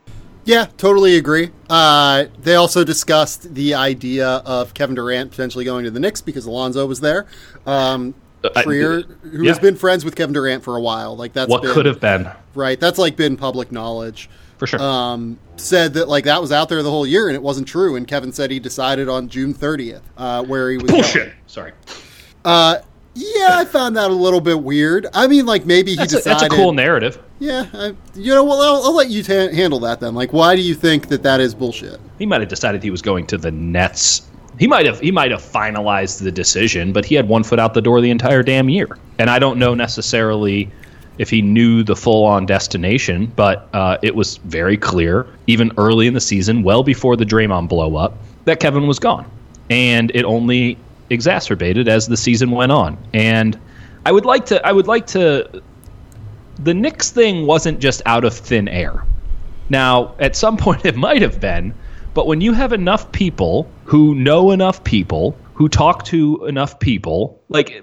[0.46, 1.50] Yeah, totally agree.
[1.68, 6.46] Uh, they also discussed the idea of Kevin Durant potentially going to the Knicks because
[6.46, 7.26] Alonzo was there.
[7.66, 8.14] Um,
[8.62, 9.50] Trier, who yeah.
[9.50, 12.00] has been friends with Kevin Durant for a while, like that's what been- could have
[12.00, 12.78] been right.
[12.80, 14.28] That's like been public knowledge.
[14.58, 14.80] for sure.
[14.80, 17.96] Um, said that like that was out there the whole year and it wasn't true.
[17.96, 20.90] And Kevin said he decided on June 30th uh, where he was.
[20.90, 21.02] going.
[21.02, 21.32] Bullshit.
[21.46, 21.72] Sorry.
[22.44, 22.78] Uh,
[23.14, 25.06] yeah, I found that a little bit weird.
[25.12, 26.40] I mean, like maybe he That's a, decided.
[26.42, 27.20] that's a cool narrative.
[27.40, 30.14] Yeah, I, you know, well, I'll, I'll let you ta- handle that then.
[30.14, 31.98] Like, why do you think that that is bullshit?
[32.18, 34.22] He might have decided he was going to the Nets.
[34.60, 37.72] He might have he might have finalized the decision, but he had one foot out
[37.72, 38.98] the door the entire damn year.
[39.18, 40.70] And I don't know necessarily
[41.16, 46.06] if he knew the full on destination, but uh, it was very clear, even early
[46.06, 49.30] in the season, well before the Draymond blow up, that Kevin was gone.
[49.70, 50.76] And it only
[51.08, 52.98] exacerbated as the season went on.
[53.14, 53.58] And
[54.04, 55.62] I would like to I would like to
[56.58, 59.06] the Knicks thing wasn't just out of thin air.
[59.70, 61.72] Now, at some point it might have been,
[62.20, 67.42] but when you have enough people who know enough people, who talk to enough people,
[67.48, 67.82] like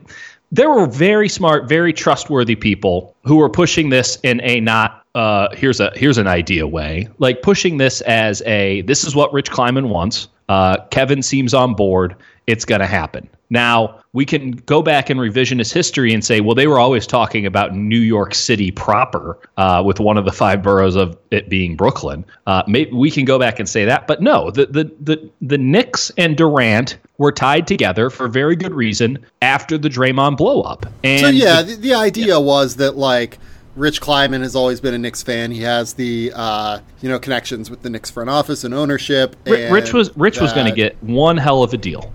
[0.52, 5.48] there were very smart, very trustworthy people who were pushing this in a not uh,
[5.56, 9.50] here's a here's an idea way, like pushing this as a this is what Rich
[9.50, 10.28] Kleiman wants.
[10.50, 12.16] Uh, Kevin seems on board.
[12.48, 13.30] It's going to happen.
[13.50, 17.46] Now we can go back and revisionist history and say, well, they were always talking
[17.46, 21.76] about New York City proper, uh, with one of the five boroughs of it being
[21.76, 22.26] Brooklyn.
[22.46, 25.58] Uh, maybe we can go back and say that, but no, the the the the
[25.58, 30.86] Knicks and Durant were tied together for very good reason after the Draymond blow up.
[31.04, 33.40] And So yeah, the, the idea was that like
[33.78, 35.52] Rich Kleiman has always been a Knicks fan.
[35.52, 39.36] He has the uh, you know connections with the Knicks front office and ownership.
[39.46, 42.12] And Rich was Rich was going to get one hell of a deal.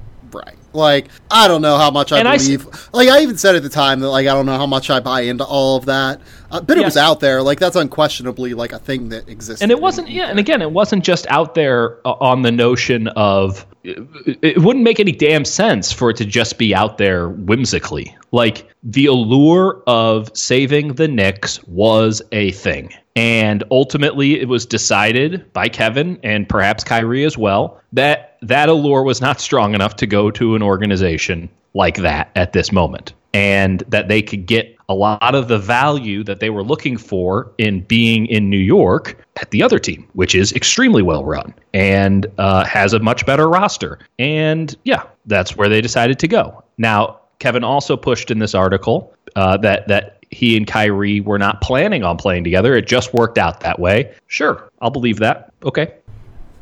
[0.75, 2.67] Like I don't know how much I And I believe.
[2.93, 5.01] like I even said at the time that like I don't know how much I
[5.01, 6.21] buy into all of that.
[6.51, 6.87] Uh, but it Yeah.
[6.87, 7.43] was out there.
[7.43, 9.63] Like that's unquestionably like a thing that exists.
[9.63, 13.09] and it wasn't yeah and again it wasn't just out there uh, on the notion
[13.09, 13.99] of it,
[14.43, 18.69] it wouldn't make any damn sense for it to just be out there whimsically like
[18.85, 25.69] the allure of saving the Knicks was a thing and ultimately it was decided by
[25.69, 30.31] Kevin and perhaps Kyrie as well that that allure was not strong enough to go
[30.31, 35.35] to an organization like that at this moment and that they could get a lot
[35.35, 39.63] of the value that they were looking for in being in New York at the
[39.63, 43.99] other team, which is extremely well run and uh, has a much better roster.
[44.19, 46.63] And yeah, that's where they decided to go.
[46.77, 51.61] Now, Kevin also pushed in this article uh, that that he and Kyrie were not
[51.61, 52.75] planning on playing together.
[52.75, 54.13] It just worked out that way.
[54.27, 55.53] Sure, I'll believe that.
[55.63, 55.95] Okay,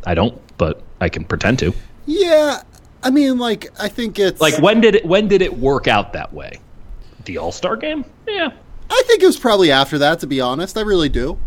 [0.06, 1.72] I don't, but I can pretend to.
[2.06, 2.62] Yeah,
[3.02, 6.12] I mean, like I think it's Like when did it when did it work out
[6.12, 6.58] that way?
[7.24, 8.04] The All Star game?
[8.26, 8.50] Yeah.
[8.92, 10.18] I think it was probably after that.
[10.20, 11.38] To be honest, I really do.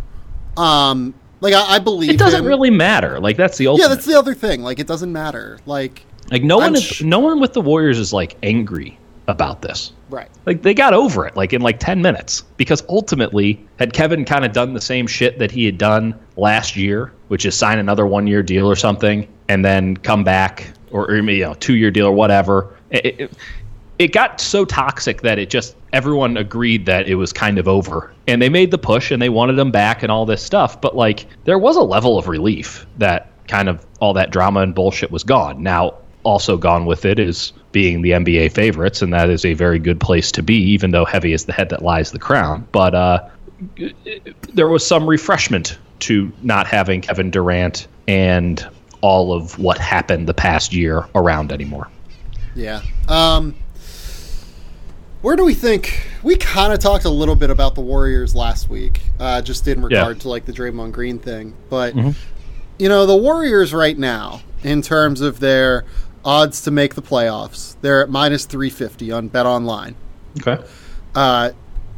[0.56, 2.46] Um, like I, I believe It doesn't him.
[2.46, 3.20] really matter.
[3.20, 3.84] Like that's the ultimate.
[3.90, 4.62] Yeah, that's the other thing.
[4.64, 5.60] Like it doesn't matter.
[5.66, 8.98] Like like no I'm one is sh- no one with the Warriors is like angry
[9.28, 9.92] about this.
[10.14, 10.30] Right.
[10.46, 14.46] Like they got over it like in like 10 minutes because ultimately had Kevin kind
[14.46, 18.04] of done the same shit that he had done last year, which is sign another
[18.04, 22.76] 1-year deal or something and then come back or, you know, 2-year deal or whatever.
[22.92, 23.32] It, it,
[24.00, 28.14] it got so toxic that it just everyone agreed that it was kind of over
[28.28, 30.96] and they made the push and they wanted him back and all this stuff but
[30.96, 35.12] like there was a level of relief that kind of all that drama and bullshit
[35.12, 39.46] was gone now also gone with it is being the NBA favorites and that is
[39.46, 42.20] a very good place to be even though heavy is the head that lies the
[42.20, 42.68] crown.
[42.72, 43.30] But uh
[44.54, 48.68] there was some refreshment to not having Kevin Durant and
[49.02, 51.90] all of what happened the past year around anymore.
[52.56, 52.82] Yeah.
[53.08, 53.56] Um,
[55.22, 58.70] where do we think we kind of talked a little bit about the Warriors last
[58.70, 63.16] week, uh, just in regard to like the Draymond Green thing, but you know the
[63.16, 65.86] Warriors right now, in terms of their
[66.26, 69.96] odds to make the playoffs, they're at minus three fifty on Bet Online.
[70.40, 70.64] okay
[71.16, 71.52] Uh,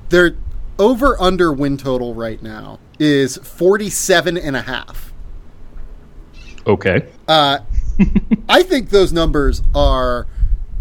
[0.10, 0.36] their
[0.80, 5.14] over under win total right now is 47 and a half.
[6.68, 7.60] okay Uh,
[8.50, 10.28] I think those numbers are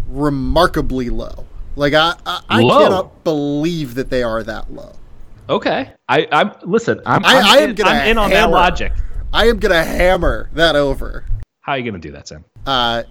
[0.09, 1.45] remarkably low.
[1.77, 2.83] Like I, I, I Low?
[2.83, 4.93] cannot believe that they are that low.
[5.49, 6.99] Okay, I, I'm listen.
[7.05, 8.51] I'm, I- I'm I am in, gonna I'm in on that hammer.
[8.53, 8.93] logic.
[9.33, 11.25] I am gonna hammer that over.
[11.61, 12.43] How are you gonna do that, Sam?
[12.65, 13.03] Uh,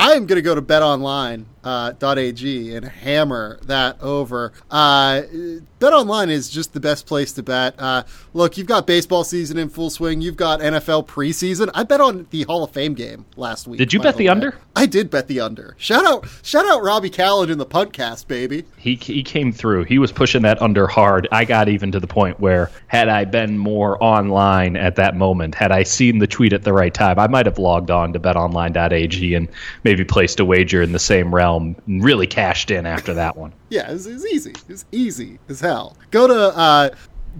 [0.00, 4.54] I am gonna go to betonline.ag uh, .ag and hammer that over.
[4.70, 5.20] Uh,
[5.78, 7.74] BetOnline is just the best place to bet.
[7.78, 10.22] Uh, look, you've got baseball season in full swing.
[10.22, 11.70] You've got NFL preseason.
[11.74, 13.78] I bet on the Hall of Fame game last week.
[13.78, 14.28] Did you bet the way.
[14.28, 14.56] under?
[14.74, 15.74] I did bet the under.
[15.76, 18.64] Shout out, shout out, Robbie Callan in the podcast, baby.
[18.76, 19.84] He he came through.
[19.84, 21.28] He was pushing that under hard.
[21.32, 25.54] I got even to the point where had I been more online at that moment,
[25.54, 28.20] had I seen the tweet at the right time, I might have logged on to
[28.20, 29.48] betonline.ag and
[29.84, 31.57] maybe placed a wager in the same realm.
[31.58, 33.52] Realm really cashed in after that one.
[33.70, 34.54] Yeah, it's, it's easy.
[34.70, 35.94] It's easy as hell.
[36.10, 36.88] Go to uh,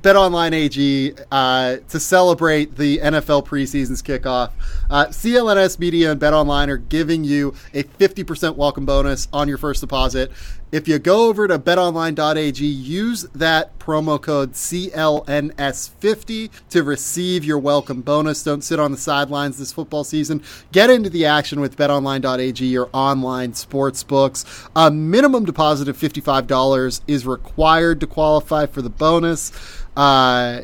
[0.03, 4.51] BetOnline AG uh, to celebrate the NFL preseason's kickoff.
[4.91, 9.81] Uh, CLNS Media and BetOnline are giving you a 50% welcome bonus on your first
[9.81, 10.31] deposit.
[10.71, 18.03] If you go over to betonline.ag, use that promo code CLNS50 to receive your welcome
[18.03, 18.43] bonus.
[18.43, 20.43] Don't sit on the sidelines this football season.
[20.71, 24.45] Get into the action with betonline.ag, your online sports books.
[24.77, 29.53] A minimum deposit of $55 is required to qualify for the bonus.
[29.99, 30.63] Uh,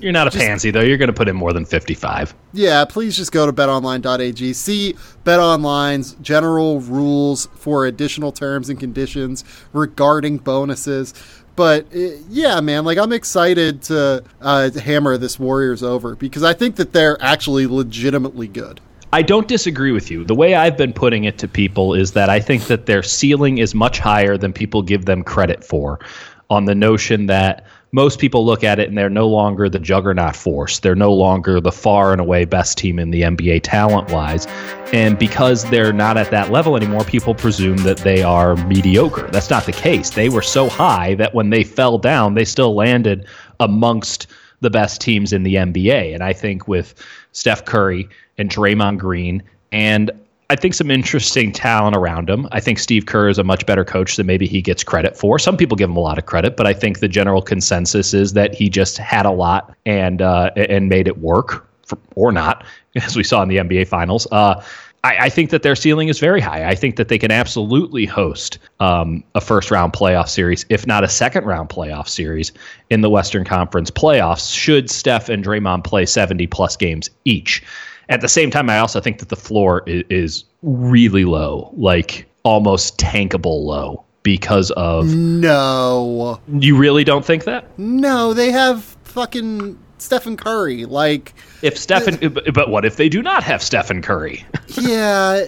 [0.00, 0.82] You're not a just, pansy, though.
[0.82, 4.52] You're going to put in more than 55 yeah, please just go to betonline.ag.
[4.52, 4.94] See
[5.24, 11.12] BetOnline's general rules for additional terms and conditions regarding bonuses.
[11.56, 16.52] But uh, yeah, man, like I'm excited to uh, hammer this Warriors over because I
[16.52, 18.80] think that they're actually legitimately good.
[19.12, 20.24] I don't disagree with you.
[20.24, 23.58] The way I've been putting it to people is that I think that their ceiling
[23.58, 26.00] is much higher than people give them credit for
[26.50, 30.34] on the notion that most people look at it and they're no longer the juggernaut
[30.34, 30.80] force.
[30.80, 34.46] They're no longer the far and away best team in the NBA talent wise.
[34.92, 39.30] And because they're not at that level anymore, people presume that they are mediocre.
[39.30, 40.10] That's not the case.
[40.10, 43.28] They were so high that when they fell down, they still landed
[43.60, 44.26] amongst
[44.58, 46.12] the best teams in the NBA.
[46.14, 46.96] And I think with
[47.30, 50.10] Steph Curry and Draymond Green and
[50.50, 52.46] I think some interesting talent around him.
[52.52, 55.38] I think Steve Kerr is a much better coach than maybe he gets credit for.
[55.38, 58.34] Some people give him a lot of credit, but I think the general consensus is
[58.34, 62.64] that he just had a lot and uh, and made it work, for, or not,
[62.96, 64.26] as we saw in the NBA Finals.
[64.30, 64.62] Uh,
[65.02, 66.66] I, I, think that their ceiling is very high.
[66.66, 71.04] I think that they can absolutely host um, a first round playoff series, if not
[71.04, 72.52] a second round playoff series
[72.90, 74.54] in the Western Conference playoffs.
[74.54, 77.62] Should Steph and Draymond play seventy plus games each?
[78.08, 82.28] At the same time, I also think that the floor is, is really low, like
[82.42, 85.14] almost tankable low because of.
[85.14, 86.40] No.
[86.48, 87.78] You really don't think that?
[87.78, 90.84] No, they have fucking Stephen Curry.
[90.84, 91.34] Like.
[91.62, 92.18] If Stephen.
[92.24, 94.44] Uh, but what if they do not have Stephen Curry?
[94.80, 95.46] yeah.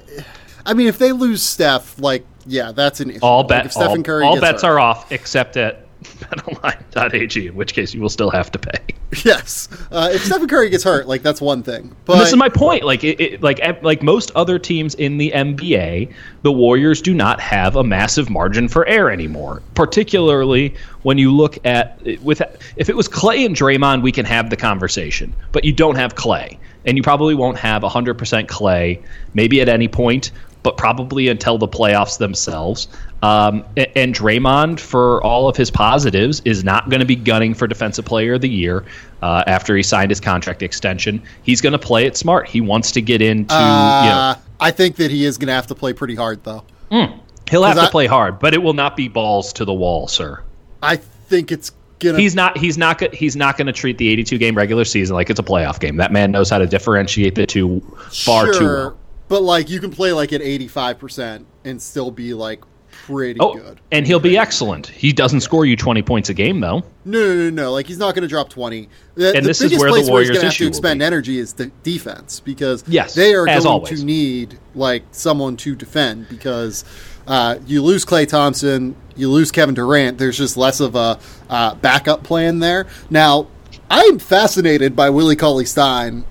[0.64, 3.20] I mean, if they lose Steph, like, yeah, that's an issue.
[3.22, 4.68] All, bet, like all, all bets hurt.
[4.68, 8.80] are off except at betonline.ag, in which case you will still have to pay.
[9.24, 11.94] Yes, uh, if Stephen Curry gets hurt, like that's one thing.
[12.04, 12.82] But this is my point.
[12.82, 17.40] Like, it, it, like, like most other teams in the NBA, the Warriors do not
[17.40, 19.62] have a massive margin for error anymore.
[19.74, 22.42] Particularly when you look at with
[22.76, 25.32] if it was Klay and Draymond, we can have the conversation.
[25.52, 28.16] But you don't have Klay, and you probably won't have 100%
[28.48, 29.02] Klay.
[29.34, 30.32] maybe at any point
[30.66, 32.88] but probably until the playoffs themselves.
[33.22, 37.66] Um, and Draymond, for all of his positives, is not going to be gunning for
[37.66, 38.84] Defensive Player of the Year
[39.22, 41.22] uh, after he signed his contract extension.
[41.42, 42.46] He's going to play it smart.
[42.46, 43.54] He wants to get into.
[43.54, 46.44] Uh, you know, I think that he is going to have to play pretty hard,
[46.44, 46.64] though.
[46.90, 47.18] Mm,
[47.50, 50.42] he'll have to play hard, but it will not be balls to the wall, sir.
[50.82, 52.18] I think it's Gonna...
[52.18, 52.58] He's not.
[52.58, 53.14] He's not.
[53.14, 55.96] He's not going to treat the 82 game regular season like it's a playoff game.
[55.96, 58.98] That man knows how to differentiate the two far sure, too well.
[59.28, 62.62] But like you can play like at 85% and still be like
[63.06, 63.80] pretty oh, good.
[63.92, 64.88] And he'll be excellent.
[64.88, 66.80] He doesn't score you 20 points a game though.
[67.04, 67.72] No, no, no, no.
[67.72, 68.88] Like he's not going to drop 20.
[69.14, 71.02] The, and the this is where the Warriors where he's going to have to expend
[71.02, 74.00] energy is the defense because yes, they are going always.
[74.00, 76.84] to need like someone to defend because
[77.26, 80.18] uh, you lose Klay Thompson, you lose Kevin Durant.
[80.18, 82.86] There's just less of a uh, backup plan there.
[83.08, 83.48] Now,
[83.88, 86.24] I'm fascinated by Willie Cauley Stein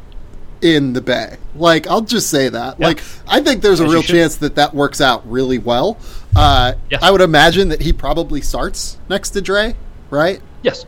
[0.61, 1.37] in the Bay.
[1.55, 2.79] Like, I'll just say that.
[2.79, 5.97] Like, I think there's a real chance that that works out really well.
[6.35, 7.01] Uh, yes.
[7.01, 9.75] I would imagine that he probably starts next to Dre,
[10.09, 10.41] right?
[10.63, 10.85] Yes.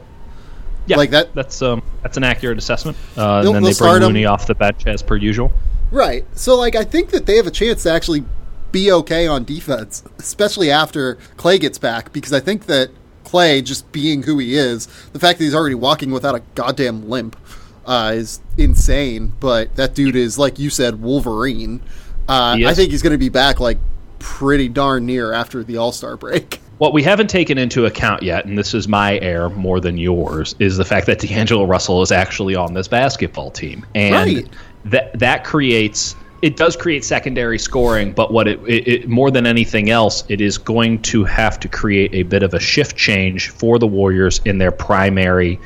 [0.88, 1.34] Yeah, like that.
[1.36, 2.98] That's um, that's an accurate assessment.
[3.18, 4.32] Uh, and then they bring Looney him.
[4.32, 5.52] off the bench as per usual.
[5.92, 6.26] Right.
[6.38, 8.24] So, like, I think that they have a chance to actually
[8.72, 12.90] be okay on defense, especially after Klay gets back, because I think that
[13.24, 17.10] Klay, just being who he is, the fact that he's already walking without a goddamn
[17.10, 17.38] limp,
[17.86, 19.34] uh, is insane.
[19.40, 21.82] But that dude is, like you said, Wolverine.
[22.30, 23.78] Uh, I think he's going to be back like
[24.20, 26.62] pretty darn near after the All Star break.
[26.78, 30.56] What we haven't taken into account yet, and this is my error more than yours,
[30.60, 34.50] is the fact that D'Angelo Russell is actually on this basketball team, and right.
[34.86, 39.48] that that creates it does create secondary scoring, but what it, it, it, more than
[39.48, 43.50] anything else, it is going to have to create a bit of a shift change
[43.50, 45.60] for the Warriors in their primary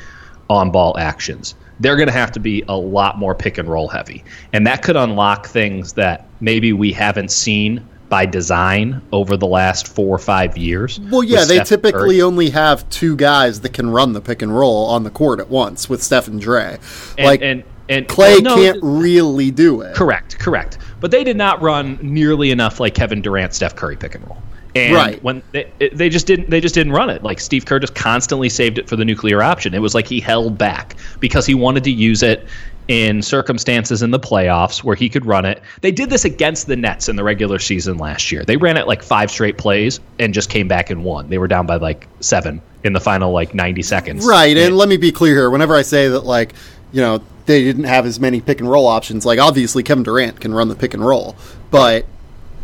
[0.50, 3.88] on ball actions they're going to have to be a lot more pick and roll
[3.88, 4.24] heavy.
[4.54, 9.88] And that could unlock things that maybe we haven't seen by design over the last
[9.88, 11.00] four or five years.
[11.00, 12.22] Well, yeah, they Steph typically Curry.
[12.22, 15.50] only have two guys that can run the pick and roll on the court at
[15.50, 16.78] once with Steph and Dre.
[17.18, 19.96] And, like, and, and Klay well, no, can't really do it.
[19.96, 20.78] Correct, correct.
[21.00, 24.42] But they did not run nearly enough like Kevin Durant, Steph Curry pick and roll.
[24.76, 25.24] And Right.
[25.24, 27.24] when they, they just didn't they just didn't run it.
[27.24, 29.74] Like Steve Kerr just constantly saved it for the nuclear option.
[29.74, 32.46] It was like he held back because he wanted to use it
[32.88, 35.62] in circumstances in the playoffs where he could run it.
[35.82, 38.44] They did this against the Nets in the regular season last year.
[38.44, 41.30] They ran it like five straight plays and just came back and won.
[41.30, 44.26] They were down by like 7 in the final like 90 seconds.
[44.26, 45.50] Right, and let me be clear here.
[45.50, 46.54] Whenever I say that, like,
[46.92, 50.40] you know, they didn't have as many pick and roll options, like, obviously Kevin Durant
[50.40, 51.36] can run the pick and roll,
[51.70, 52.06] but,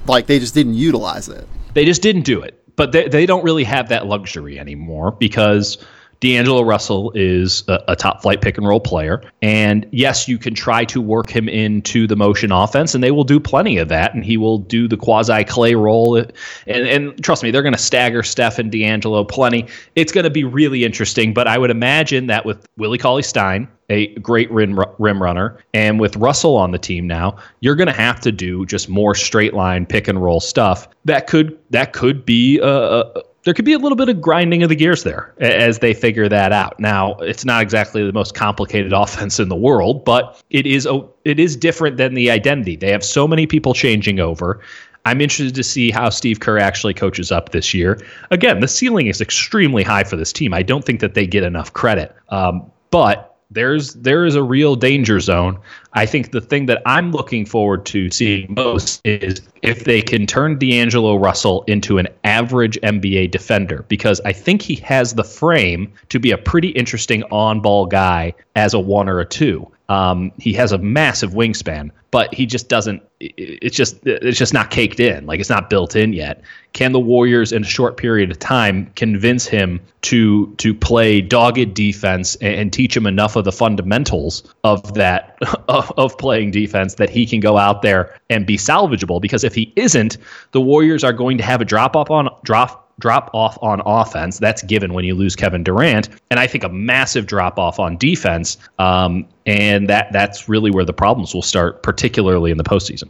[0.07, 1.47] like, they just didn't utilize it.
[1.73, 2.61] They just didn't do it.
[2.75, 5.79] But they, they don't really have that luxury anymore because
[6.19, 9.21] D'Angelo Russell is a, a top flight pick and roll player.
[9.41, 13.23] And yes, you can try to work him into the motion offense, and they will
[13.23, 14.13] do plenty of that.
[14.13, 16.15] And he will do the quasi Klay role.
[16.15, 16.33] And,
[16.65, 19.67] and trust me, they're going to stagger Steph and D'Angelo plenty.
[19.95, 21.33] It's going to be really interesting.
[21.33, 25.99] But I would imagine that with Willie Cauley Stein, a great rim, rim runner, and
[25.99, 29.53] with Russell on the team now, you're going to have to do just more straight
[29.53, 30.89] line pick and roll stuff.
[31.05, 34.61] That could that could be a, a there could be a little bit of grinding
[34.61, 36.77] of the gears there as they figure that out.
[36.81, 41.01] Now, it's not exactly the most complicated offense in the world, but it is a,
[41.23, 42.75] it is different than the identity.
[42.75, 44.59] They have so many people changing over.
[45.05, 48.05] I'm interested to see how Steve Kerr actually coaches up this year.
[48.31, 50.53] Again, the ceiling is extremely high for this team.
[50.53, 52.13] I don't think that they get enough credit.
[52.27, 55.59] Um, but there's there is a real danger zone.
[55.93, 60.27] I think the thing that I'm looking forward to seeing most is if they can
[60.27, 65.91] turn D'Angelo Russell into an average NBA defender, because I think he has the frame
[66.09, 69.69] to be a pretty interesting on-ball guy as a one or a two.
[69.89, 73.01] Um, he has a massive wingspan, but he just doesn't.
[73.19, 75.25] It- It's just it's just not caked in.
[75.25, 76.41] Like it's not built in yet.
[76.73, 81.73] Can the Warriors in a short period of time convince him to to play dogged
[81.73, 85.37] defense and, teach him enough of the fundamentals of that
[85.67, 89.19] of playing defense that he can go out there and be salvageable?
[89.21, 90.17] Because if he isn't,
[90.51, 94.39] the Warriors are going to have a drop off on drop drop off on offense.
[94.39, 97.97] That's given when you lose Kevin Durant, and I think a massive drop off on
[97.97, 98.57] defense.
[98.79, 103.09] Um, and that that's really where the problems will start, particularly in the postseason.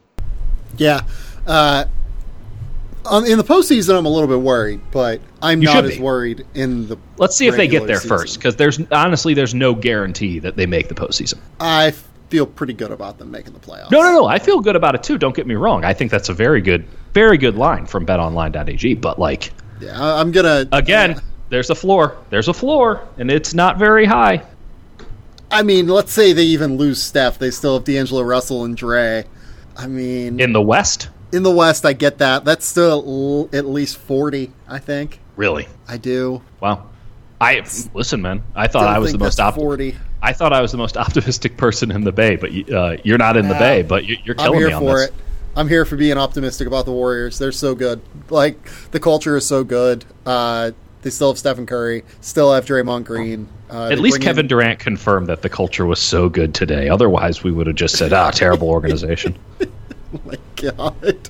[0.78, 1.02] Yeah.
[1.46, 1.86] Uh,
[3.26, 6.88] in the postseason, I'm a little bit worried, but I'm You not as worried in
[6.88, 6.98] the.
[7.18, 8.10] Let's see if they get there season.
[8.10, 11.36] first, because there's honestly there's no guarantee that they make the postseason.
[11.60, 11.94] I
[12.30, 13.92] feel pretty good about them making the playoffs.
[13.92, 14.26] No, no, no.
[14.26, 15.18] I feel good about it too.
[15.18, 15.86] Don't get me wrong.
[15.86, 18.96] I think that's a very good, very good line from BetOnline.ag.
[18.96, 21.20] But like Yeah, I- I'm gonna again,
[21.50, 22.18] there's a floor.
[22.30, 24.44] There's a floor, and it's not very high.
[25.50, 29.24] I mean, let's say they even lose Steph, they still have D'Angelo Russell and Dre.
[29.78, 32.44] I mean, In the West, in the West, I get that.
[32.44, 34.52] That's still at least forty.
[34.68, 35.68] I think really?
[35.88, 36.42] I do.
[36.60, 36.90] Wow.
[37.40, 37.64] I
[37.94, 38.42] listen, man.
[38.56, 39.96] I thought I was the most that's op- forty.
[40.24, 43.38] I thought I was the most optimistic person in the Bay, but uh, you're not
[43.38, 43.84] in the Bay.
[43.84, 45.10] But you- you're I'm killing me on for this.
[45.10, 45.14] it.
[45.58, 47.40] I'm here for being optimistic about the Warriors.
[47.40, 48.00] They're so good.
[48.30, 50.06] Like the culture is so good.
[50.26, 52.04] Uh, they still have Stephen Curry.
[52.22, 53.48] Still have Draymond Green.
[53.70, 56.90] Uh, At least Kevin in- Durant confirmed that the culture was so good today.
[56.90, 59.36] Otherwise, we would have just said, "Ah, terrible organization."
[60.14, 61.30] Oh my god.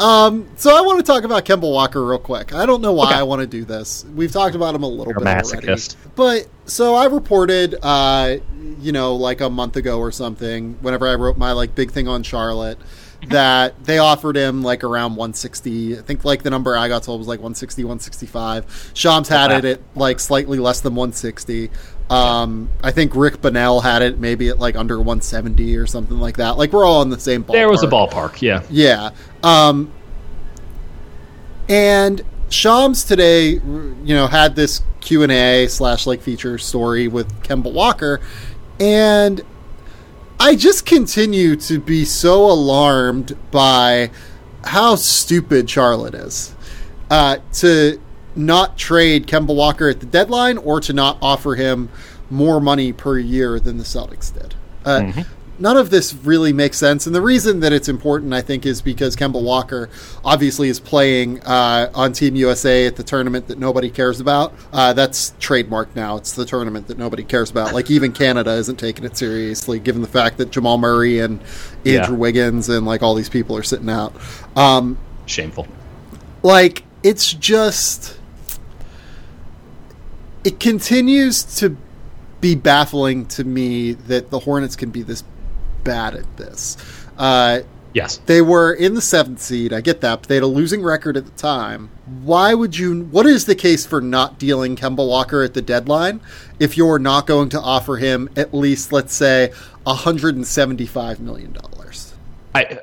[0.00, 2.52] Um, so I want to talk about Kemba Walker real quick.
[2.52, 3.14] I don't know why Okay.
[3.20, 4.04] I want to do this.
[4.16, 5.82] We've talked about him a little You're a bit already.
[6.16, 8.38] But so I reported, uh,
[8.80, 12.08] you know, like a month ago or something, whenever I wrote my like big thing
[12.08, 12.76] on Charlotte,
[13.28, 15.98] that they offered him like around 160.
[15.98, 18.90] I think like the number I got told was like 160, 165.
[18.94, 21.70] Shams had it at like slightly less than 160.
[22.10, 26.36] Um, I think Rick Bonnell had it maybe at like under 170 or something like
[26.38, 26.58] that.
[26.58, 27.52] Like we're all in the same ballpark.
[27.52, 28.62] there was a ballpark, yeah.
[28.68, 29.10] Yeah.
[29.42, 29.92] Um,
[31.68, 37.32] and Shams today, you know, had this Q and A slash like feature story with
[37.42, 38.20] Kemba Walker,
[38.78, 39.40] and
[40.42, 44.10] I just continue to be so alarmed by
[44.64, 46.52] how stupid Charlotte is
[47.10, 48.00] uh, to
[48.34, 51.90] not trade Kemba Walker at the deadline or to not offer him
[52.28, 54.56] more money per year than the Celtics did.
[54.84, 55.02] Uh,
[55.62, 58.82] None of this really makes sense, and the reason that it's important, I think, is
[58.82, 59.88] because Kemba Walker
[60.24, 64.52] obviously is playing uh, on Team USA at the tournament that nobody cares about.
[64.72, 66.16] Uh, that's trademarked now.
[66.16, 67.74] It's the tournament that nobody cares about.
[67.74, 71.40] Like even Canada isn't taking it seriously, given the fact that Jamal Murray and
[71.86, 72.10] Andrew Yeah.
[72.10, 74.12] Wiggins and like all these people are sitting out.
[74.56, 75.68] Um, Shameful.
[76.42, 78.18] like it's just
[80.42, 81.76] it continues to
[82.40, 85.22] be baffling to me that the Hornets can be this
[85.84, 86.76] bad at this.
[87.18, 87.60] Uh,
[87.94, 88.20] Yes.
[88.24, 89.72] they were in the seventh seed.
[89.74, 91.90] I get that, but they had a losing record at the time.
[92.22, 93.02] Why would you?
[93.10, 96.22] What is the case for not dealing Kemba Walker at the deadline
[96.58, 99.52] if you're not going to offer him at least, let's say,
[99.86, 102.14] hundred and seventy-five million dollars?
[102.54, 102.78] I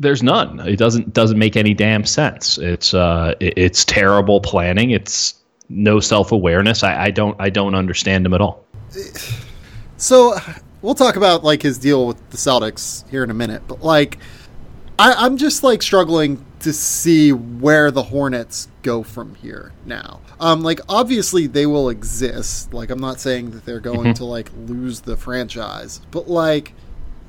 [0.00, 0.60] there's none.
[0.60, 2.56] It doesn't doesn't make any damn sense.
[2.56, 4.92] It's uh, it's terrible planning.
[4.92, 5.34] It's
[5.68, 6.82] no self awareness.
[6.82, 8.64] I, I don't I don't understand him at all.
[9.98, 10.36] So
[10.82, 14.18] we'll talk about like his deal with the Celtics here in a minute, but like
[14.98, 20.20] I, I'm just like struggling to see where the Hornets go from here now.
[20.40, 22.72] Um, like obviously they will exist.
[22.74, 26.74] Like I'm not saying that they're going to like lose the franchise, but like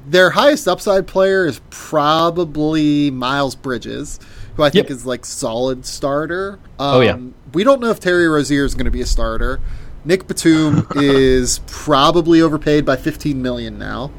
[0.07, 4.19] their highest upside player is probably Miles Bridges,
[4.55, 4.91] who I think Yep.
[4.97, 6.53] is like solid starter.
[6.79, 7.17] Um, Oh, yeah.
[7.53, 9.59] we don't know if Terry Rozier is going to be a starter.
[10.05, 14.11] Nick Batum is probably overpaid by 15 million now.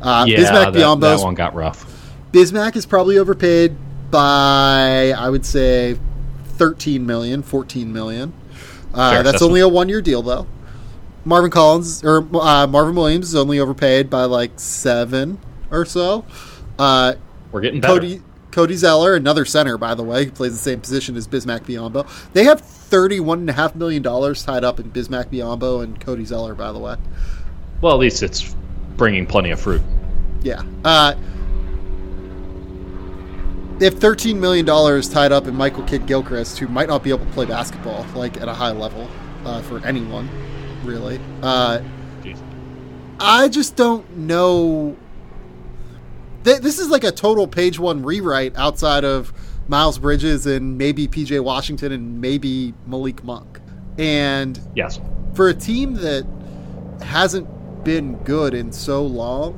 [0.00, 1.90] Uh, Yeah, Bismack that, that one got rough.
[2.32, 3.76] Bismack is probably overpaid
[4.10, 5.98] by I would say
[6.44, 8.32] 13 million, 14 million.
[8.92, 9.48] Uh, Fair that's assessment.
[9.50, 10.46] only a one year deal though.
[11.24, 15.38] Marvin Collins or uh, Marvin Williams is only overpaid by like seven
[15.70, 16.24] or so.
[16.78, 17.14] Uh,
[17.50, 17.94] We're getting better.
[17.94, 21.60] Cody Cody Zeller, another center by the way, who plays the same position as Bismack
[21.62, 22.06] Biyombo.
[22.34, 22.60] They have
[22.94, 26.54] thirty-one and a half million dollars tied up in Bismack Biyombo and Cody Zeller.
[26.54, 26.94] By the way,
[27.80, 28.54] Well, at least it's
[28.96, 29.82] bringing plenty of fruit.
[30.42, 30.62] Yeah.
[30.84, 31.14] Uh,
[33.78, 37.10] they have thirteen million dollars tied up in Michael Kidd Gilchrist, who might not be
[37.10, 39.08] able to play basketball like at a high level
[39.44, 40.28] uh, for anyone,
[40.84, 41.18] really.
[41.42, 41.80] Uh,
[43.18, 44.96] I just don't know.
[46.44, 49.32] This is like a total page one rewrite outside of
[49.68, 53.60] Miles Bridges and maybe PJ Washington and maybe Malik Monk.
[53.98, 55.00] And Yes.
[55.34, 56.26] for a team that
[57.02, 57.46] hasn't
[57.84, 59.54] been good in so long,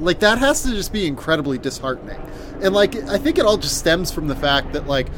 [0.00, 2.18] like that has to just be incredibly disheartening.
[2.62, 5.08] And like I think it all just stems from the fact that like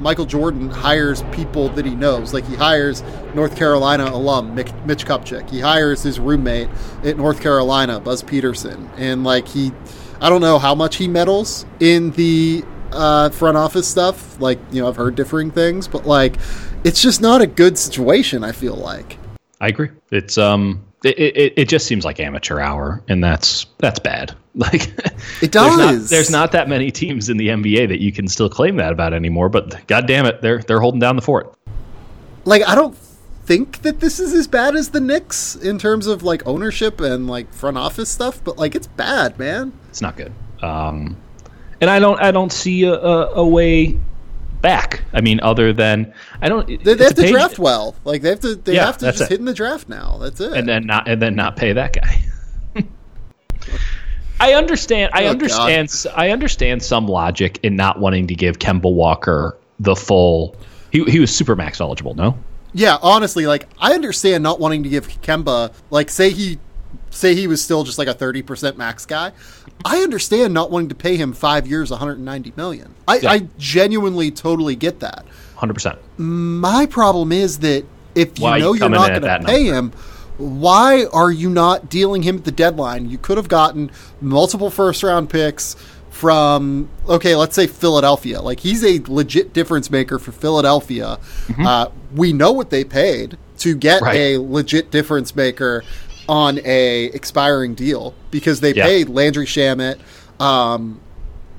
[0.00, 2.32] Michael Jordan hires people that he knows.
[2.32, 3.02] Like he hires
[3.34, 4.72] North Carolina alum Mitch
[5.04, 5.50] Kupchak.
[5.50, 6.68] He hires his roommate
[7.04, 9.72] at North Carolina, Buzz Peterson, and like he,
[10.20, 14.40] I don't know how much he meddles in the uh, front office stuff.
[14.40, 16.36] Like you know, I've heard differing things, but like
[16.84, 18.44] it's just not a good situation.
[18.44, 19.18] I feel like.
[19.60, 19.90] I agree.
[20.10, 24.34] It's um, it, it, it just seems like amateur hour, and that's that's bad.
[24.58, 24.88] Like
[25.40, 26.10] It There's not, does.
[26.10, 29.14] there's not that many teams in the NBA that you can still claim that about
[29.14, 29.48] anymore.
[29.48, 31.54] But god damn it, they're they're holding down the fort.
[32.44, 36.24] like I don't think that this is as bad as the Knicks in terms of
[36.24, 39.72] like ownership and like front office stuff, but like it's bad, man.
[39.90, 40.32] It's not good.
[40.60, 41.16] Um,
[41.80, 43.98] and I don't I don't see a, a, a way
[44.60, 45.02] back.
[45.12, 46.12] I mean, other than
[46.42, 46.66] I don't.
[46.66, 47.94] They, they have to page- draft well.
[48.04, 49.28] Like they have to they Yeah, have to just it.
[49.30, 50.18] hit in the draft now.
[50.18, 50.52] That's it.
[50.52, 52.22] and then not and then not pay that guy.
[54.40, 55.10] I understand.
[55.14, 55.92] I Oh, understand.
[56.16, 60.56] I understand some logic in not wanting to give Kemba Walker the full.
[60.92, 62.14] He he was super max eligible.
[62.14, 62.38] No.
[62.72, 66.58] yeah, honestly, like I understand not wanting to give Kemba like say he
[67.10, 69.32] say he was still just like a 30% max guy.
[69.84, 72.94] I understand not wanting to pay him 5 years 190 million.
[73.06, 73.30] I, Yeah.
[73.32, 75.24] I genuinely totally get that.
[75.56, 75.98] Hundred percent.
[76.18, 77.84] My problem is that
[78.14, 79.92] if you Why know you're not going to pay him,
[80.36, 83.10] why are you not dealing him at the deadline?
[83.10, 83.90] You could have gotten
[84.20, 85.74] multiple first round picks
[86.10, 88.40] from okay, let's say Philadelphia.
[88.40, 91.18] Like he's a legit difference maker for Philadelphia.
[91.58, 94.04] Uh, we know what they paid to get Mm-hmm.
[94.06, 94.16] Right.
[94.16, 95.82] a legit difference maker
[96.28, 98.84] on a expiring deal because they Yeah.
[98.84, 99.98] paid Landry Shamet
[100.40, 101.00] um,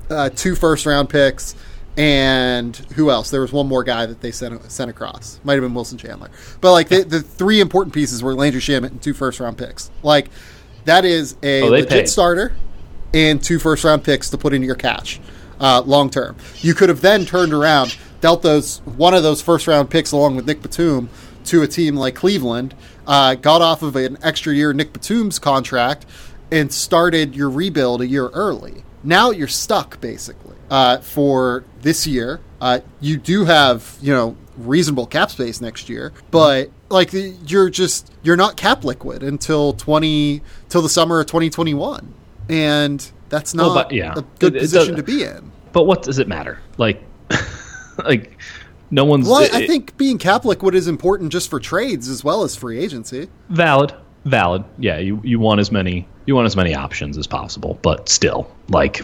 [0.08, 1.54] uh, two first round picks,
[1.96, 3.30] and who else?
[3.30, 5.38] There was one more guy that they sent sent across.
[5.44, 8.90] Might have been Wilson Chandler, but like the, the three important pieces were Landry Shamet
[8.90, 9.90] and two first round picks.
[10.02, 10.30] Like
[10.86, 12.08] that is a Oh, legit paid.
[12.08, 12.52] starter
[13.12, 15.20] and two first round picks to put into your cash
[15.60, 16.36] uh, long term.
[16.60, 20.36] You could have then turned around, dealt those one of those first round picks along
[20.36, 21.08] with Nick Batum
[21.46, 22.74] to a team like Cleveland,
[23.06, 26.06] uh, got off of an extra year Nick Batum's contract,
[26.50, 28.84] and started your rebuild a year early.
[29.02, 32.40] Now you're stuck basically uh, for this year.
[32.60, 38.12] Uh, you do have you know reasonable cap space next year, but like you're just
[38.22, 42.12] you're not cap liquid until twenty till the summer of 2021,
[42.50, 44.12] and that's not Well, but- yeah.
[44.16, 45.50] a good It- it position to be in.
[45.72, 46.58] But what does it matter?
[46.78, 47.00] Like,
[48.04, 48.36] like
[48.90, 52.22] no one's Well, it- I think being cap liquid is important just for trades as
[52.24, 53.28] well as free agency.
[53.48, 53.92] valid.
[54.26, 54.64] Valid.
[54.78, 58.50] Yeah, you, you want as many you want as many options as possible, but still,
[58.68, 59.00] like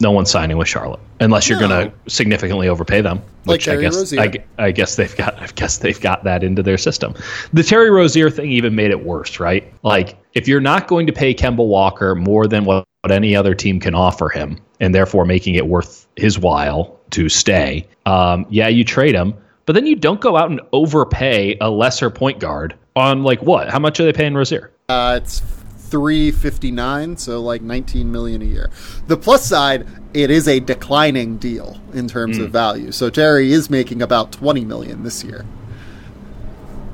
[0.00, 1.68] no one's signing with Charlotte unless you're No.
[1.68, 3.18] going to significantly overpay them.
[3.46, 4.12] Like Which I Terry guess.
[4.18, 7.14] I, I guess they've got I guess they've got that into their system.
[7.52, 9.72] The Terry Rozier thing even made it worse, right?
[9.82, 13.54] Like if you're not going to pay Kemba Walker more than what, what any other
[13.54, 18.68] team can offer him, and therefore making it worth his while to stay, um, yeah,
[18.68, 19.34] you trade him.
[19.66, 23.68] But then you don't go out and overpay a lesser point guard on like what?
[23.68, 24.70] How much are they paying Rozier?
[24.88, 28.70] Uh, it's 359 so like 19 million a year
[29.06, 33.70] the plus side it is a declining deal in terms of value so terry is
[33.70, 35.44] making about 20 million this year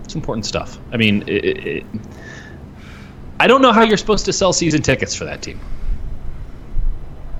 [0.05, 0.79] It's important stuff.
[0.93, 1.87] I mean, it, it-
[3.41, 5.59] I don't know how you're supposed to sell season tickets for that team.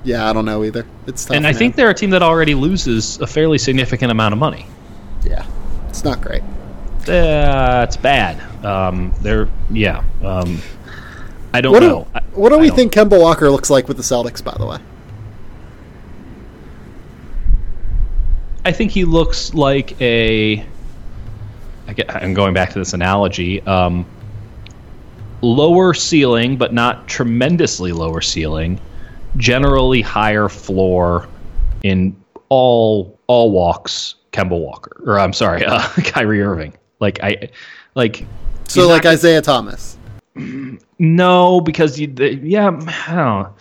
[0.03, 1.59] Yeah i don't know either it's tough and I man.
[1.59, 4.65] think they're a team that already loses a fairly significant amount of money.
[5.25, 5.45] yeah
[5.89, 6.43] it's not great
[7.07, 8.39] Uh, it's bad.
[8.65, 10.03] Um, they're yeah.
[10.23, 10.59] Um,
[11.53, 12.07] I don't what do, know.
[12.15, 14.55] I- what do I we don't- think Kemba Walker looks like with the Celtics by
[14.57, 14.77] the way
[18.65, 20.65] I think he looks like a.
[21.87, 23.61] I get, I'm going back to this analogy.
[23.63, 24.05] Um,
[25.41, 28.79] lower ceiling, but not tremendously lower ceiling.
[29.37, 31.27] Generally higher floor
[31.83, 32.15] in
[32.49, 34.15] all all walks.
[34.31, 36.73] Kemba Walker, or I'm sorry, uh, Kyrie Irving.
[36.99, 37.49] Like I,
[37.95, 38.25] like
[38.67, 39.97] so like not- Isaiah Thomas
[40.99, 43.55] No, because you, the, yeah, I don't, know.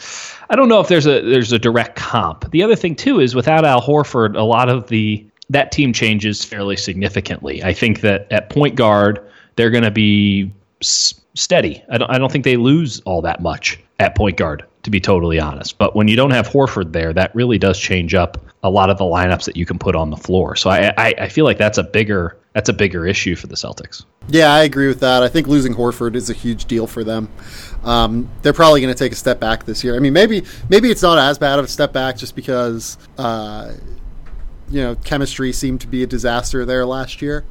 [0.51, 2.51] I don't know if there's a there's a direct comp.
[2.53, 6.45] The other thing too is without Al Horford, a lot of the that team changes
[6.45, 7.63] fairly significantly.
[7.65, 9.19] I think that at point guard
[9.57, 10.51] they're going to be
[10.81, 11.83] s- steady.
[11.91, 15.01] I don't I don't think they lose all that much at point guard, to be
[15.01, 15.79] totally honest.
[15.79, 18.99] But when you don't have Horford there, that really does change up a lot of
[18.99, 20.57] the lineups that you can put on the floor.
[20.57, 23.55] So I I, I feel like that's a bigger that's a bigger issue for the
[23.55, 24.05] Celtics.
[24.29, 25.23] Yeah, I agree with that.
[25.23, 27.29] I think losing Horford is a huge deal for them.
[27.83, 29.97] Um, they're probably going to take a step back this year.
[29.97, 33.73] I mean, maybe maybe it's not as bad of a step back just because uh,
[34.69, 37.45] you know chemistry seemed to be a disaster there last year.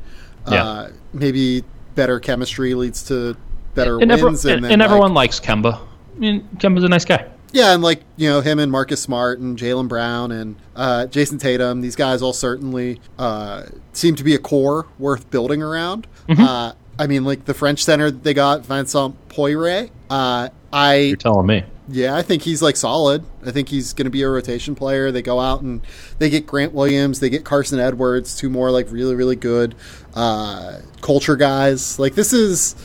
[0.50, 0.64] Yeah.
[0.64, 1.64] Uh, maybe
[1.96, 3.36] better chemistry leads to
[3.76, 5.80] better And, every- wins, and, then, and like- everyone likes Kemba.
[6.22, 7.28] I mean, Kemba's a nice guy.
[7.52, 11.40] Yeah, and like you know him and Marcus Smart and Jaylen Brown and uh, Jayson
[11.40, 16.08] Tatum, these guys all certainly uh, seem to be a core worth building around.
[16.30, 16.44] Mm-hmm.
[16.44, 19.90] Uh, I mean, like the French center that they got, Vincent Poirier.
[20.10, 21.64] Uh, I You're telling me.
[21.90, 23.26] yeah, I think he's like solid.
[23.46, 25.12] I think he's going to be a rotation player.
[25.12, 25.82] They go out and
[26.20, 29.76] they get Grant Williams, they get Carsen Edwards, two more like really really good
[30.14, 32.00] uh, culture guys.
[32.00, 32.76] Like this is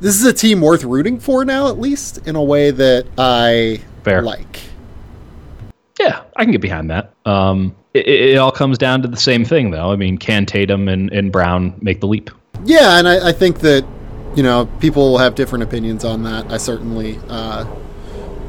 [0.00, 3.80] this is a team worth rooting for now, at least in a way that I
[4.02, 4.22] Fair.
[4.22, 4.60] like.
[5.98, 7.12] Yeah, I can get behind that.
[7.26, 9.92] Um, it, it all comes down to the same thing, though.
[9.92, 12.30] I mean, can Tatum and, and Brown make the leap?
[12.64, 13.86] Yeah, and I, I think that
[14.34, 16.50] you know people will have different opinions on that.
[16.50, 17.66] I certainly uh,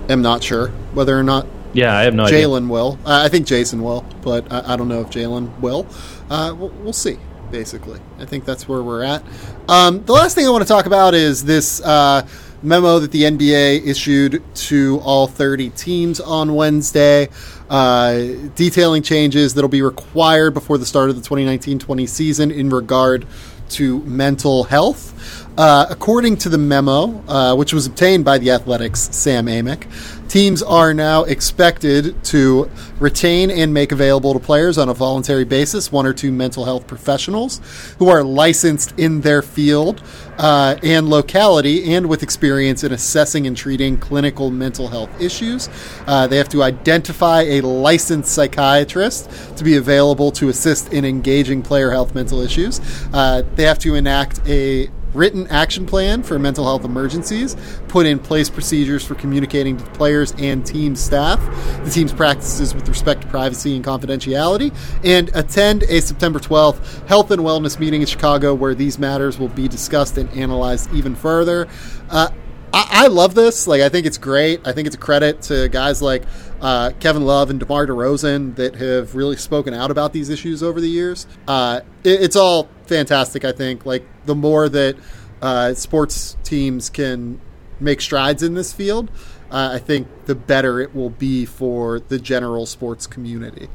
[0.09, 2.45] am not sure whether or not Yeah, I have no idea.
[2.45, 2.99] Jaylen will.
[3.05, 5.87] Uh, I think Jayson will, but I, I don't know if Jaylen will.
[6.29, 7.17] Uh, we'll, we'll see.
[7.51, 9.23] Basically, I think that's where we're at.
[9.67, 12.25] Um, the last thing I want to talk about is this uh,
[12.63, 17.27] memo that the NBA issued to all 30 teams on Wednesday,
[17.69, 18.19] uh,
[18.55, 23.27] detailing changes that'll be required before the start of the 2019-20 season in regard
[23.69, 25.47] to mental health.
[25.57, 29.85] Uh, according to the memo, uh, which was obtained by the Athletic's Sam Amick,
[30.31, 35.91] teams are now expected to retain and make available to players on a voluntary basis
[35.91, 37.59] one or two mental health professionals
[37.99, 40.01] who are licensed in their field
[40.37, 45.67] uh, and locality and with experience in assessing and treating clinical mental health issues.
[46.07, 51.61] Uh, they have to identify a licensed psychiatrist to be available to assist in engaging
[51.61, 52.79] player health mental issues.
[53.11, 57.55] Uh, they have to enact a written action plan for mental health emergencies,
[57.87, 61.39] put in place procedures for communicating to players and team staff,
[61.83, 67.31] the team's practices with respect to privacy and confidentiality, and attend a September 12th health
[67.31, 71.67] and wellness meeting in Chicago where these matters will be discussed and analyzed even further.
[72.09, 72.29] Uh,
[72.73, 73.67] I, love this.
[73.67, 74.65] Like, I think it's great.
[74.65, 76.23] I think it's a credit to guys like
[76.61, 80.79] uh, Kevin Love and DeMar DeRozan that have really spoken out about these issues over
[80.79, 81.27] the years.
[81.47, 83.43] Uh, it, it's all fantastic.
[83.43, 83.85] I think.
[83.85, 84.95] Like, the more that
[85.41, 87.39] uh, sports teams can
[87.79, 89.09] make strides in this field,
[89.49, 93.67] uh, I think the better it will be for the general sports community.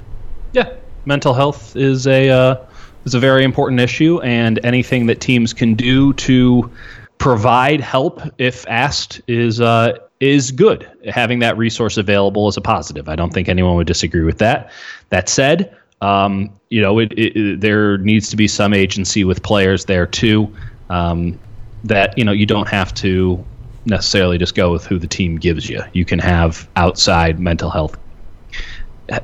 [0.52, 0.72] Yeah,
[1.04, 2.56] mental health is a uh,
[3.04, 6.70] is a very important issue, and anything that teams can do to
[7.18, 10.88] provide help if asked is uh, is good.
[11.08, 13.08] Having that resource available is a positive.
[13.08, 14.70] I don't think anyone would disagree with that.
[15.10, 19.84] That said, um, you know, it, it, there needs to be some agency with players
[19.84, 20.52] there too.
[20.90, 21.38] Um,
[21.84, 23.44] that you know, you don't have to
[23.86, 25.82] necessarily just go with who the team gives you.
[25.92, 27.96] You can have outside mental health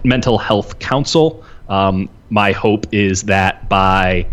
[0.04, 1.44] mental health council.
[1.68, 4.26] Um, my hope is that by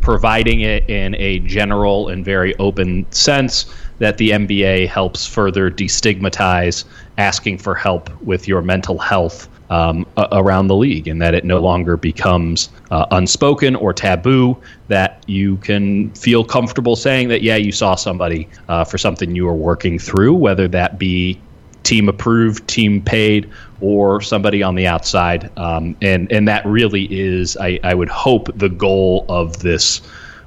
[0.00, 6.84] providing it in a general and very open sense, that the NBA helps further destigmatize
[7.18, 11.58] asking for help with your mental health um, around the league, and that it no
[11.60, 14.56] longer becomes uh, unspoken or taboo.
[14.88, 19.46] That you can feel comfortable saying that, yeah, you saw somebody uh, for something you
[19.46, 21.40] were working through, whether that be
[21.82, 23.50] team approved, team paid,
[23.80, 25.50] or somebody on the outside.
[25.58, 30.00] Um, and and that really is, I, I would hope, the goal of this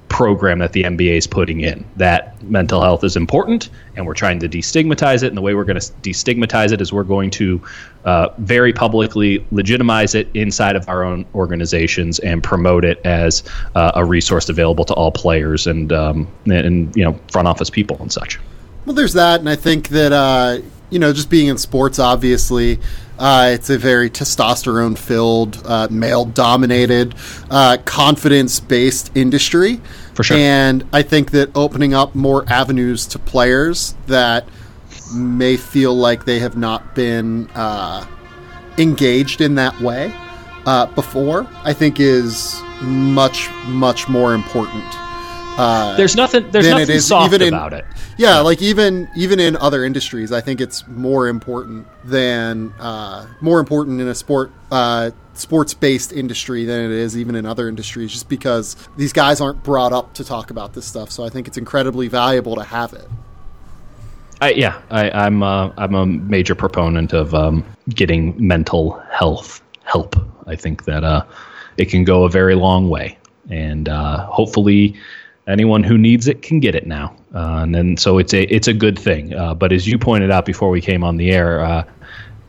[0.09, 1.85] program that the NBA is putting in.
[1.97, 5.27] That mental health is important, and we're trying to destigmatize it.
[5.27, 7.61] And the way we're going to destigmatize it is we're going to
[8.05, 13.43] uh, very publicly legitimize it inside of our own organizations and promote it as
[13.75, 17.97] uh, a resource available to all players and um, and you know front office people
[17.99, 18.39] and such.
[18.85, 22.79] Well, there's that, and I think that uh, you know just being in sports, obviously.
[23.17, 27.15] Uh, it's a very testosterone filled, uh, male dominated,
[27.49, 29.81] uh, confidence based industry.
[30.13, 30.37] For sure.
[30.37, 34.47] And I think that opening up more avenues to players that
[35.13, 38.05] may feel like they have not been uh,
[38.77, 40.13] engaged in that way
[40.65, 44.83] uh, before, I think is much, much more important.
[45.57, 46.49] Uh, there's nothing.
[46.51, 47.85] There's nothing soft even about it.
[48.17, 53.59] Yeah, like even even in other industries, I think it's more important than uh, more
[53.59, 58.11] important in a sport uh, sports based industry than it is even in other industries,
[58.11, 61.11] just because these guys aren't brought up to talk about this stuff.
[61.11, 63.07] So I think it's incredibly valuable to have it.
[64.39, 70.15] I, yeah, I, am a, I'm a major proponent of um, getting mental health help.
[70.45, 71.25] I think that uh,
[71.77, 73.17] it can go a very long way,
[73.49, 74.95] and uh, hopefully
[75.47, 77.15] anyone who needs it can get it now.
[77.33, 79.33] Uh, and so it's a it's a good thing.
[79.33, 81.83] Uh, but as you pointed out before we came on the air, uh,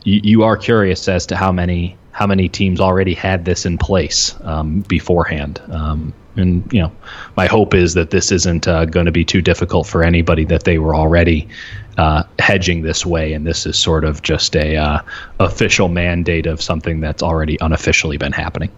[0.04, 3.78] you, you, are curious as to how many how many teams already had this in
[3.78, 5.60] place um, beforehand.
[5.70, 6.92] Um, and you know,
[7.36, 10.64] my hope is that this isn't uh, going to be too difficult for anybody that
[10.64, 11.48] they were already
[11.96, 15.02] uh, hedging this way, and this is sort of just a uh,
[15.40, 18.70] official mandate of something that's already unofficially been happening.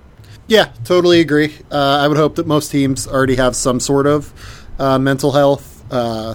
[0.51, 1.55] Yeah, totally agree.
[1.70, 4.32] Uh, I would hope that most teams already have some sort of
[4.80, 6.34] uh, mental health, uh,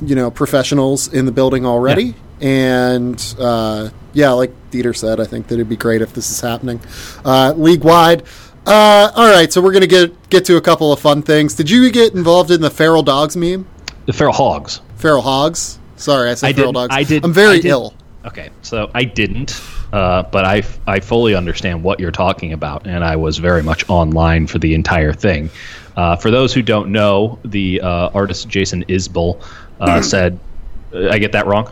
[0.00, 2.16] you know, professionals in the building already.
[2.40, 2.48] Yeah.
[2.48, 6.40] And uh, yeah, like Dieter said, I think that it'd be great if this is
[6.40, 6.80] happening
[7.24, 8.24] uh, league wide.
[8.66, 11.54] Uh, all right, so we're gonna get get to a couple of fun things.
[11.54, 13.64] Did you get involved in the feral dogs meme?
[14.06, 14.80] The feral hogs.
[14.96, 15.78] Feral hogs.
[15.94, 16.96] Sorry, I said I feral did, dogs.
[16.96, 17.24] I did.
[17.24, 17.94] I'm very I did, ill.
[18.24, 19.52] Okay, so I didn't,
[19.92, 23.88] uh, but I, I fully understand what you're talking about, and I was very much
[23.88, 25.50] online for the entire thing.
[25.96, 29.42] Uh, for those who don't know, the uh, artist Jason Isbell
[29.80, 30.38] uh, said,
[30.92, 31.70] uh, I get that wrong?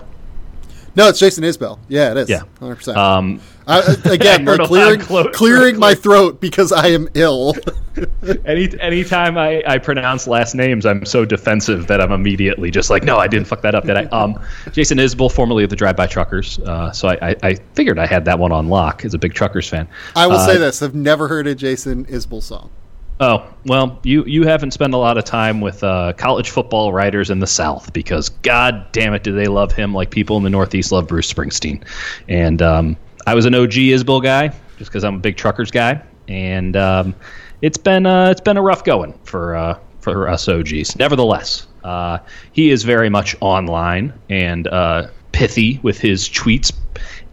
[0.99, 1.78] No, it's Jason Isbell.
[1.86, 2.28] Yeah, it is.
[2.28, 2.96] Yeah, 100%.
[2.96, 7.55] Um, I, again, like clearing, clearing my throat because I am ill.
[8.44, 13.05] Any anytime I, I pronounce last names, I'm so defensive that I'm immediately just like,
[13.05, 13.84] no, I didn't fuck that up.
[13.84, 14.05] Did I?
[14.07, 14.40] Um,
[14.72, 16.59] Jason Isbell, formerly of the Drive By Truckers.
[16.59, 19.34] Uh, so I, I, I, figured I had that one on lock as a big
[19.34, 19.86] Truckers fan.
[20.16, 22.70] I will uh, say this: I've never heard a Jason Isbell song.
[23.20, 27.30] Oh well, you you haven't spent a lot of time with uh, college football writers
[27.30, 30.50] in the South because God damn it, do they love him like people in the
[30.50, 31.82] Northeast love Bruce Springsteen.
[32.28, 32.96] And um,
[33.26, 34.48] I was an OG Isbell guy
[34.78, 37.14] just because I'm a big Truckers guy, and um,
[37.60, 40.96] it's been uh, it's been a rough going for uh, for us OGs.
[40.96, 42.18] Nevertheless, uh,
[42.52, 46.72] he is very much online and uh, pithy with his tweets,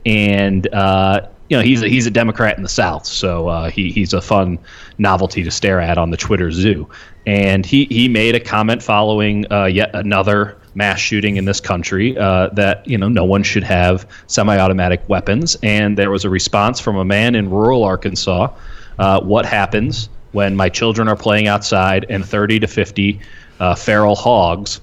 [0.03, 3.91] and uh, you know he's a, he's a Democrat in the South, so uh, he
[3.91, 4.57] he's a fun
[4.97, 6.89] novelty to stare at on the Twitter zoo.
[7.25, 12.17] And he he made a comment following uh, yet another mass shooting in this country
[12.17, 15.55] uh, that you know no one should have semi-automatic weapons.
[15.61, 18.53] And there was a response from a man in rural Arkansas.
[18.97, 23.19] Uh, what happens when my children are playing outside and 30 to 50
[23.59, 24.81] uh, feral hogs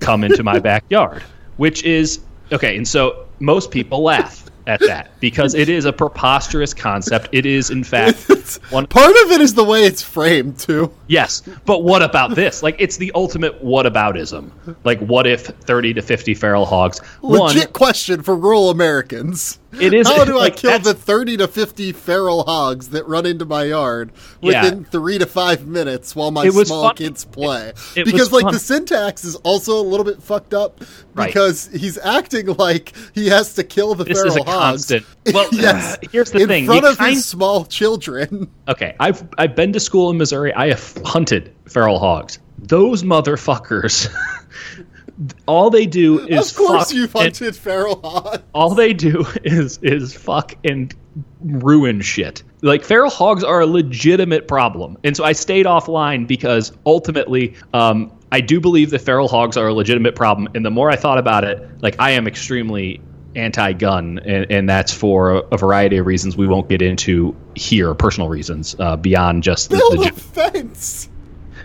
[0.00, 1.22] come into my backyard?
[1.56, 2.20] Which is
[2.52, 2.76] okay.
[2.76, 7.28] And so most people laugh at that because it is a preposterous concept.
[7.32, 8.18] It is, in fact,
[8.70, 10.92] one part of it is the way it's framed too.
[11.06, 12.62] Yes, but what about this?
[12.62, 14.50] Like, it's the ultimate whataboutism.
[14.84, 17.00] Like, what if thirty to fifty feral hogs?
[17.22, 19.58] Legit one, question for rural Americans.
[19.80, 20.06] It is.
[20.06, 23.64] How do like, I kill the thirty to fifty feral hogs that run into my
[23.64, 24.88] yard within yeah.
[24.90, 26.96] three to five minutes while my small fun.
[26.96, 27.68] kids play?
[27.68, 28.52] It, it because like fun.
[28.52, 30.80] the syntax is also a little bit fucked up
[31.14, 31.80] because right.
[31.80, 34.86] he's acting like he has to kill the this feral hogs.
[34.86, 35.06] Constant.
[35.32, 35.96] Well, yes.
[36.12, 37.14] Here's the in thing: in front you of kind...
[37.14, 38.28] his small children.
[38.68, 40.52] Okay, I've I've been to school in Missouri.
[40.54, 42.38] I have hunted feral hogs.
[42.58, 44.08] Those motherfuckers.
[45.46, 48.42] all they do is of course you've hunted feral hogs.
[48.54, 50.94] All they do is is fuck and
[51.42, 52.42] ruin shit.
[52.62, 58.10] Like feral hogs are a legitimate problem, and so I stayed offline because ultimately, um,
[58.32, 60.48] I do believe that feral hogs are a legitimate problem.
[60.54, 63.00] And the more I thought about it, like I am extremely
[63.36, 68.28] anti-gun, and, and that's for a, variety of reasons we won't get into here, personal
[68.28, 71.08] reasons uh, beyond just the, Build the fence.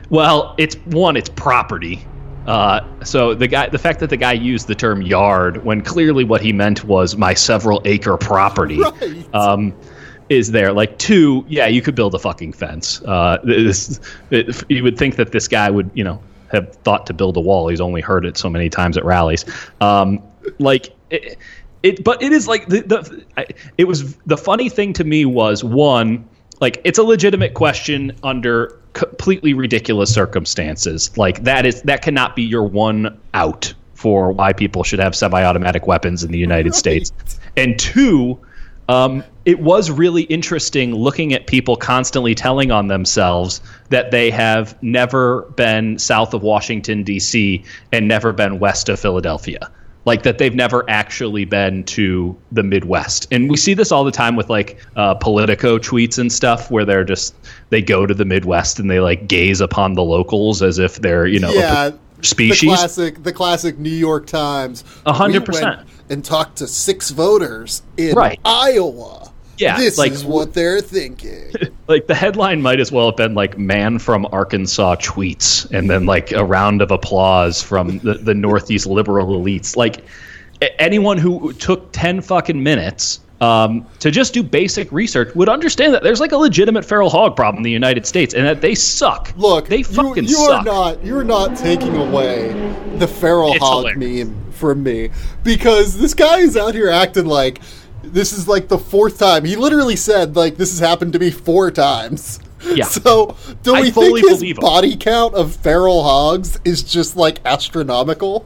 [0.10, 2.06] well, it's one, it's property.
[2.48, 6.24] Uh, so the guy, the fact that the guy used the term yard when clearly
[6.24, 9.36] what he meant was my several acre property, Right.
[9.36, 9.76] um,
[10.30, 10.72] is there.
[10.74, 13.02] Like two, yeah, you could build a fucking fence.
[13.04, 14.00] Uh, this,
[14.32, 17.40] it, you would think that this guy would, you know, have thought to build a
[17.40, 17.68] wall.
[17.68, 19.46] He's only heard it so many times at rallies.
[19.82, 20.24] Um,
[20.58, 21.38] like it,
[21.84, 23.46] it, but it is like the, the I,
[23.78, 26.28] it was the funny thing to me was one
[26.60, 31.16] like it's a legitimate question under completely ridiculous circumstances.
[31.18, 35.86] Like that is that cannot be your one out for why people should have semi-automatic
[35.88, 37.12] weapons in the united states.
[37.56, 38.40] And two
[38.88, 44.82] um, it was really interesting looking at people constantly telling on themselves that they have
[44.82, 49.70] never been south of washington d.c and never been west of philadelphia
[50.06, 53.28] like that they've never actually been to the Midwest.
[53.32, 56.86] And we see this all the time with like uh, Politico tweets and stuff where
[56.86, 57.36] they're just
[57.70, 61.28] they go to the Midwest and they like gaze upon the locals as if they're
[61.28, 61.88] you know Yeah,
[62.20, 62.62] a species.
[62.62, 64.84] The classic, the classic New York Times.
[65.06, 65.82] A hundred percent.
[66.10, 68.40] And talked to six voters in Right.
[68.44, 69.32] Iowa.
[69.58, 71.52] Yeah, this like- is what they're thinking.
[71.90, 76.06] like the headline might as well have been like "Man from Arkansas tweets" and then
[76.06, 79.76] like a round of applause from the, the Northeast liberal elites.
[79.76, 80.06] Like
[80.78, 86.04] anyone who took ten fucking minutes um, to just do basic research would understand that
[86.04, 89.34] there's like a legitimate feral hog problem in the United States and that they suck.
[89.36, 90.62] Look, they you, fucking you suck.
[90.62, 92.50] are not you are not taking away
[92.98, 94.28] the feral It's hog hilarious.
[94.28, 95.10] meme from me
[95.44, 97.62] because this guy is out here acting like
[98.04, 99.46] this is like the fourth time.
[99.46, 102.40] He literally said like this has happened to me four times.
[102.64, 102.86] Yeah.
[102.90, 107.40] So do I we fully think his body count of feral hogs is just like
[107.46, 108.46] astronomical?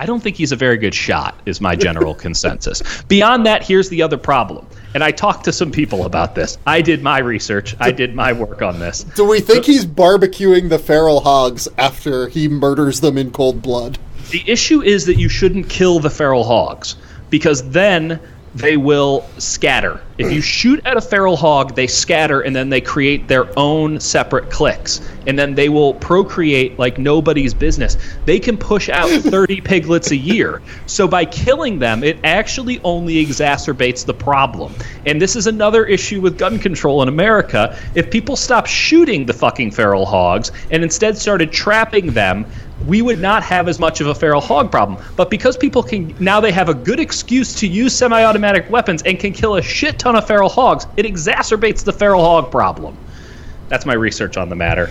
[0.00, 3.02] I don't think he's a very good shot, is my general consensus.
[3.02, 4.66] Beyond that, here's the other problem.
[4.94, 6.56] And I talked to some people about this.
[6.66, 9.02] I did my research, I did my work on this.
[9.04, 13.98] Do we think he's barbecuing the feral hogs after he murders them in cold blood?
[14.30, 16.96] The issue is that you shouldn't kill the feral hogs
[17.28, 18.20] because then
[18.54, 20.00] they will scatter.
[20.18, 24.00] If you shoot at a feral hog, they scatter and then they create their own
[24.00, 25.00] separate cliques.
[25.28, 27.96] And then they will procreate like nobody's business.
[28.24, 30.60] They can push out 30 piglets a year.
[30.86, 34.74] So by killing them, it actually only exacerbates the problem.
[35.06, 37.78] And this is another issue with gun control in America.
[37.94, 42.44] If people stop shooting the fucking feral hogs and instead started trapping them,
[42.86, 45.02] we would not have as much of a feral hog problem.
[45.16, 49.18] But because people can now they have a good excuse to use semi-automatic weapons and
[49.18, 52.96] can kill a shit ton of feral hogs, it exacerbates the feral hog problem.
[53.68, 54.90] That's my research on the matter.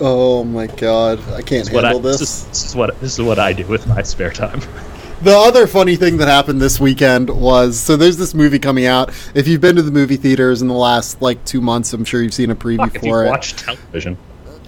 [0.00, 2.30] Oh my god, I can't I, handle this, this.
[2.30, 4.60] is, this is what this is what I do with my spare time.
[5.22, 9.08] The other funny thing that happened this weekend was so there's this movie coming out.
[9.34, 12.20] If you've been to the movie theaters in the last like two months, I'm sure
[12.20, 13.30] you've seen a preview Fuck, if you for it.
[13.30, 14.18] watch television,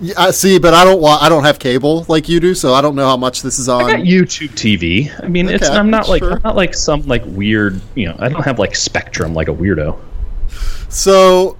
[0.00, 2.72] Yeah, I see, but I don't wa- I don't have cable like you do, so
[2.74, 3.82] I don't know how much this is on.
[4.02, 5.10] YouTube TV.
[5.22, 5.68] I mean, it's.
[5.68, 6.34] I'm not like sure.
[6.34, 7.80] I'm not like some like weird.
[7.96, 9.98] You know, I don't have like Spectrum like a weirdo.
[10.88, 11.56] So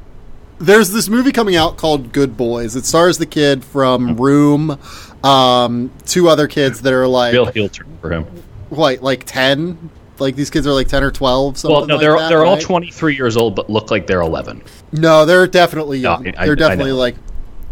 [0.59, 2.77] there's this movie coming out called Good Boys.
[2.77, 4.79] It stars the kid from Room,
[5.25, 8.25] um, two other kids that are like Real heel turn for him.
[8.71, 9.91] what, like ten.
[10.19, 11.59] Like these kids are like ten or twelve.
[11.59, 12.63] Something Well, no, like they're that, they're all right?
[12.63, 14.63] 23 years old, but look like they're 11.
[14.91, 16.29] No, they're definitely No, young.
[16.37, 17.15] I- I they're definitely like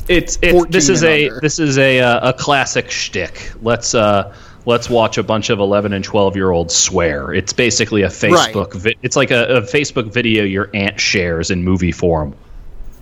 [0.08, 1.40] It's it's this is a under.
[1.40, 3.50] this is a uh, a classic shtick.
[3.62, 4.34] Let's uh
[4.66, 7.32] let's watch a bunch of 11 and 12 year olds swear.
[7.32, 8.74] It's basically a Facebook.
[8.74, 12.34] Vi- it's like a, a Facebook video your aunt shares in movie form.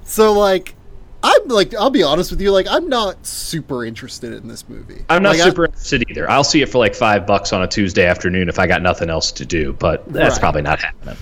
[0.05, 0.75] So like,
[1.23, 5.07] I'm like, I'll be honest with you, like, I'm not super interested in this movie.
[5.09, 6.31] I'm not Like, I- super interested either.
[6.31, 9.09] I'll see it for like five bucks on a Tuesday afternoon if I got nothing
[9.09, 10.41] else to do, but that's Right.
[10.41, 11.17] probably not happening.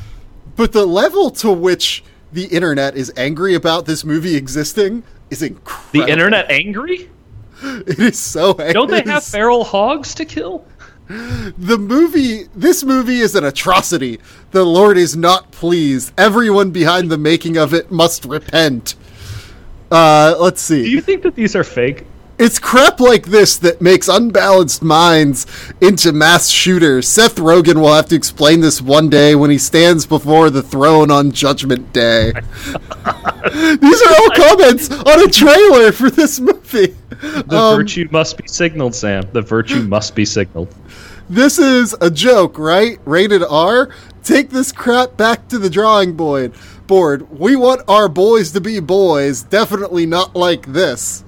[0.57, 2.03] but the level to which
[2.33, 5.03] the internet is angry about this movie existing
[5.33, 7.11] is The internet angry?
[7.63, 8.51] it is so.
[8.51, 8.73] Angry.
[8.73, 10.65] Don't they have feral hogs to kill?
[11.09, 12.45] the movie?
[12.55, 14.21] This movie is an atrocity.
[14.53, 16.13] The Lord is not pleased.
[16.17, 18.95] Everyone behind the making of it must repent.
[19.91, 20.85] Uh, let's see.
[20.85, 22.07] Do you think that these are fake?
[22.45, 25.47] It's crap like this that makes unbalanced minds
[25.81, 27.07] into mass shooters.
[27.07, 31.13] Seth Rogen will have to explain this one day when he stands before the throne
[31.13, 32.33] on Judgment Day.
[33.53, 36.97] These are all comments on a trailer for this movie.
[37.21, 39.23] The Um, virtue must be signaled, Sam.
[39.33, 40.75] The virtue must be signaled.
[41.31, 42.99] This is a joke, right?
[43.05, 43.89] Rated R.
[44.25, 46.55] Take this crap back to the drawing board.
[46.89, 47.39] Board.
[47.39, 49.45] We want our boys to be boys.
[49.45, 51.23] Definitely not like this.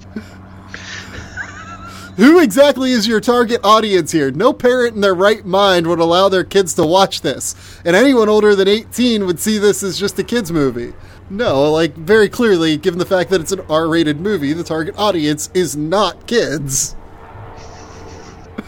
[2.17, 4.31] Who exactly is your target audience here?
[4.31, 8.29] No parent in their right mind would allow their kids to watch this, and anyone
[8.29, 10.93] older than 18 would see this as just a kids' movie.
[11.29, 14.95] No, like, very clearly, given the fact that it's an R rated movie, the target
[14.97, 16.95] audience is not kids.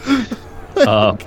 [0.77, 1.17] Uh,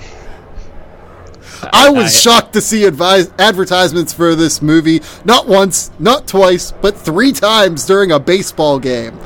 [1.73, 6.71] I was I- shocked to see advise- advertisements for this movie not once, not twice,
[6.81, 9.19] but three times during a baseball game.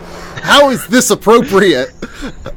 [0.45, 1.89] How is this appropriate?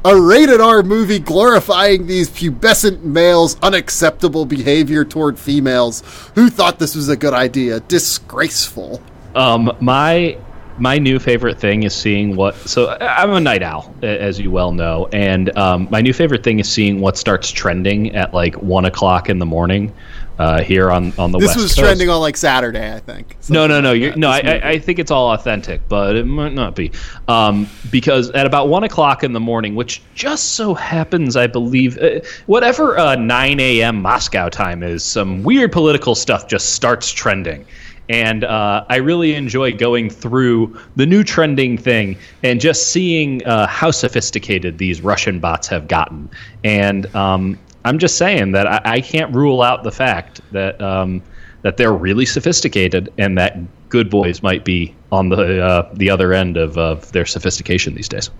[0.04, 6.02] A rated R movie glorifying these pubescent males' unacceptable behavior toward females.
[6.34, 7.80] Who thought this was a good idea?
[7.80, 9.00] Disgraceful.
[9.34, 10.36] Um, my
[10.78, 12.54] my new favorite thing is seeing what.
[12.56, 16.58] So I'm a night owl, as you well know, and um, my new favorite thing
[16.58, 19.92] is seeing what starts trending at like one o'clock in the morning
[20.38, 21.78] uh, here on on the This west was Coast.
[21.78, 23.36] trending on like Saturday, I think.
[23.48, 23.92] No, no, no.
[23.92, 24.38] Like no, I.
[24.38, 26.92] I I think it's all authentic, but it might not be.
[27.26, 31.98] Um, because at about one o'clock in the morning, which just so happens, I believe,
[31.98, 34.00] uh, whatever uh, 9 a.m.
[34.02, 37.66] Moscow time is, some weird political stuff just starts trending.
[38.08, 43.66] And uh, I really enjoy going through the new trending thing and just seeing uh,
[43.66, 46.30] how sophisticated these Russian bots have gotten.
[46.64, 51.22] And um, I'm just saying that I, I can't rule out the fact that um,
[51.62, 56.32] that they're really sophisticated and that good boys might be on the uh, the other
[56.32, 58.30] end of, of their sophistication these days.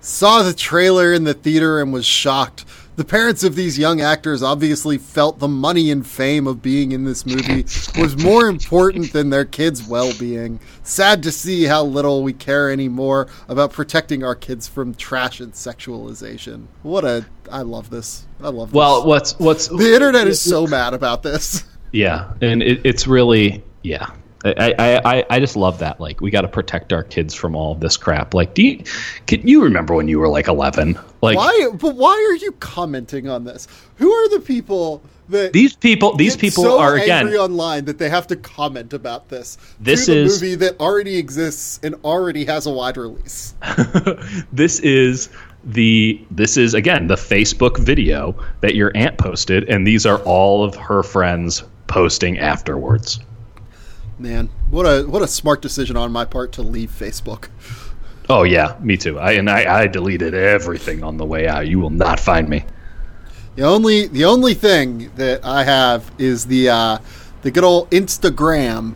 [0.00, 2.64] saw the trailer in the theater and was shocked.
[2.94, 7.04] The parents of these young actors obviously felt the money and fame of being in
[7.04, 7.62] this movie
[7.98, 10.60] was more important than their kids' well being.
[10.82, 15.54] Sad to see how little we care anymore about protecting our kids from trash and
[15.54, 16.66] sexualization.
[16.82, 17.24] What a.
[17.50, 18.26] I love this.
[18.42, 18.74] I love this.
[18.74, 21.64] Well, what's what's the internet is so mad about this.
[21.92, 24.10] yeah, and it, it's really yeah.
[24.44, 24.74] I,
[25.04, 26.00] I, I, just love that.
[26.00, 28.34] Like, we got to protect our kids from all this crap.
[28.34, 28.84] Like, do you,
[29.26, 30.98] can you remember when you were like 11?
[31.20, 31.68] Like, Why?
[31.74, 33.68] But why are you commenting on this?
[33.96, 37.36] Who are the people that these people, these people so are angry again.
[37.36, 39.58] online that they have to comment about this.
[39.80, 43.54] This is- a movie that already exists and already has a wide release.
[44.52, 45.28] this is
[45.64, 50.64] the this is again the Facebook video that your aunt posted, and these are all
[50.64, 53.20] of her friends posting afterwards.
[54.22, 57.48] Man, what a what a smart decision on my part to leave Facebook.
[58.28, 59.18] Oh yeah, me too.
[59.18, 61.66] I and I, I deleted everything on the way out.
[61.66, 62.64] You will not find me.
[63.56, 66.98] The only the only thing that I have is the uh,
[67.42, 68.94] the good old Instagram.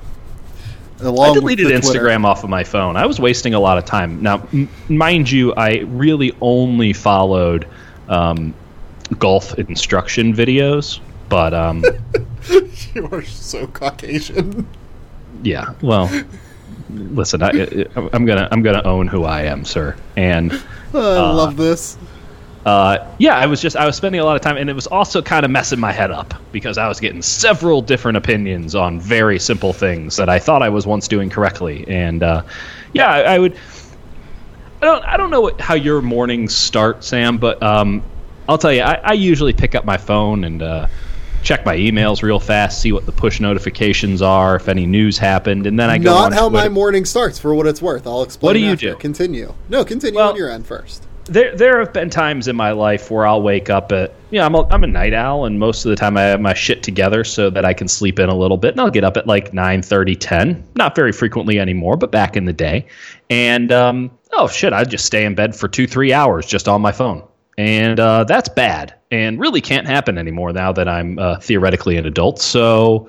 [1.00, 1.66] I deleted.
[1.66, 2.96] Instagram off of my phone.
[2.96, 4.22] I was wasting a lot of time.
[4.22, 7.66] Now, m- mind you, I really only followed
[8.08, 8.54] um,
[9.18, 11.84] golf instruction videos, but um,
[12.94, 14.66] You are so Caucasian.
[15.42, 15.74] Yeah.
[15.82, 16.10] Well,
[16.90, 20.52] listen, I, I- I'm gonna I'm gonna own who I am, sir, and.
[20.94, 21.98] I love this.
[22.64, 24.86] uh, yeah, I was just I was spending a lot of time, and it was
[24.86, 28.98] also kind of messing my head up because I was getting several different opinions on
[28.98, 32.42] very simple things that I thought I was once doing correctly, and uh,
[32.94, 33.56] yeah, I, I would.
[34.80, 38.02] I don't I don't know what, how your mornings start, Sam, but um,
[38.48, 40.86] I'll tell you, I, I usually pick up my phone and uh,
[41.46, 45.64] check my emails real fast, see what the push notifications are, if any news happened,
[45.66, 48.04] and then I go Not how my morning starts, for what it's worth.
[48.06, 48.48] I'll explain.
[48.48, 48.90] What do you after.
[48.90, 48.96] do?
[48.96, 49.54] Continue.
[49.68, 51.06] No, continue Well- on your end first.
[51.28, 54.46] there there have been times in my life where I'll wake up at you know
[54.46, 56.84] I'm a, I'm a night owl and most of the time I have my shit
[56.84, 59.26] together so that I can sleep in a little bit and I'll get up at
[59.26, 62.86] like 9 30, 10 not very frequently anymore but back in the day
[63.28, 66.80] and um, oh shit I'd just stay in bed for two three hours just on
[66.80, 67.24] my phone
[67.58, 72.06] and uh, that's bad and really can't happen anymore now that I'm uh, theoretically an
[72.06, 73.08] adult so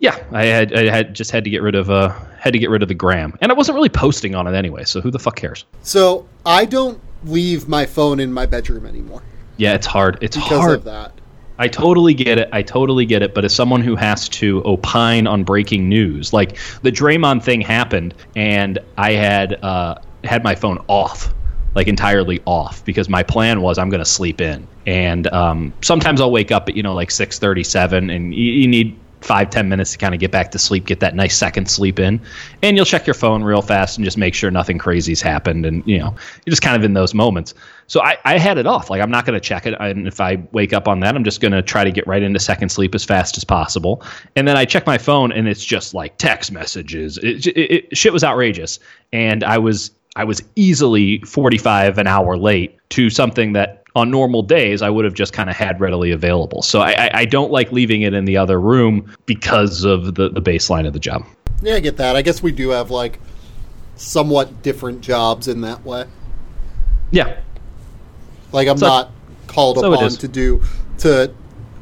[0.00, 2.70] yeah I had I had just had to get rid of uh had to get
[2.70, 5.18] rid of the gram and I wasn't really posting on it anyway so who the
[5.18, 9.22] fuck cares So I don't leave my phone in my bedroom anymore
[9.56, 10.18] Yeah, it's hard.
[10.20, 10.74] It's because hard.
[10.74, 11.12] of that.
[11.58, 12.48] I totally get it.
[12.50, 13.32] I totally get it.
[13.34, 18.14] But as someone who has to opine on breaking news, like the Draymond thing happened,
[18.34, 21.32] and I had uh, had my phone off,
[21.74, 24.66] like entirely off, because my plan was I'm going to sleep in.
[24.86, 28.52] And um, sometimes I'll wake up at you know like six thirty seven, and you,
[28.52, 31.36] you need five ten minutes to kind of get back to sleep, get that nice
[31.36, 32.20] second sleep in,
[32.62, 35.86] and you'll check your phone real fast and just make sure nothing crazy's happened, and
[35.86, 36.14] you know
[36.44, 37.54] you're just kind of in those moments.
[37.86, 38.90] So I, I had it off.
[38.90, 41.24] Like I'm not going to check it, and if I wake up on that, I'm
[41.24, 44.02] just going to try to get right into second sleep as fast as possible.
[44.34, 47.18] And then I check my phone, and it's just like text messages.
[47.18, 48.78] It, it, it, shit was outrageous,
[49.12, 54.42] and I was I was easily 45 an hour late to something that on normal
[54.42, 56.62] days I would have just kind of had readily available.
[56.62, 60.40] So I, I, don't like leaving it in the other room because of the, the
[60.40, 61.24] baseline of the job.
[61.62, 62.16] Yeah, I get that.
[62.16, 63.20] I guess we do have like
[63.96, 66.06] somewhat different jobs in that way.
[67.10, 67.38] Yeah.
[68.52, 69.10] Like I'm So- not
[69.46, 70.62] called so upon to do
[70.98, 71.32] to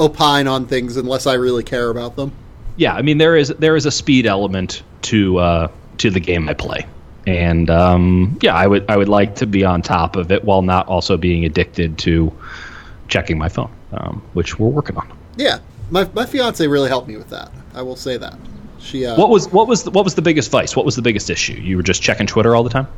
[0.00, 2.32] opine on things unless I really care about them.
[2.76, 5.68] yeah, I mean there is there is a speed element to uh,
[5.98, 6.86] to the game I play,
[7.26, 10.62] and um, yeah, I would I would like to be on top of it while
[10.62, 12.32] not also being addicted to
[13.08, 15.10] checking my phone, um, which we're working on.
[15.36, 15.58] Yeah,
[15.90, 17.50] my my fiance really helped me with that.
[17.74, 18.38] I will say that.
[18.78, 20.74] She uh, What was what was the, what was the biggest vice?
[20.74, 21.54] What was the biggest issue?
[21.54, 22.88] You were just checking Twitter all the time.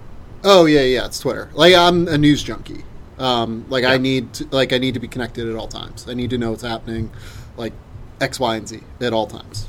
[0.45, 1.51] Oh yeah, yeah, it's Twitter.
[1.55, 2.85] Like I'm a news junkie.
[3.19, 6.09] Um, like I need to, like I need to be connected at all times.
[6.09, 7.11] I need to know what's happening,
[7.57, 7.73] like
[8.21, 9.67] X, Y, and Z at all times.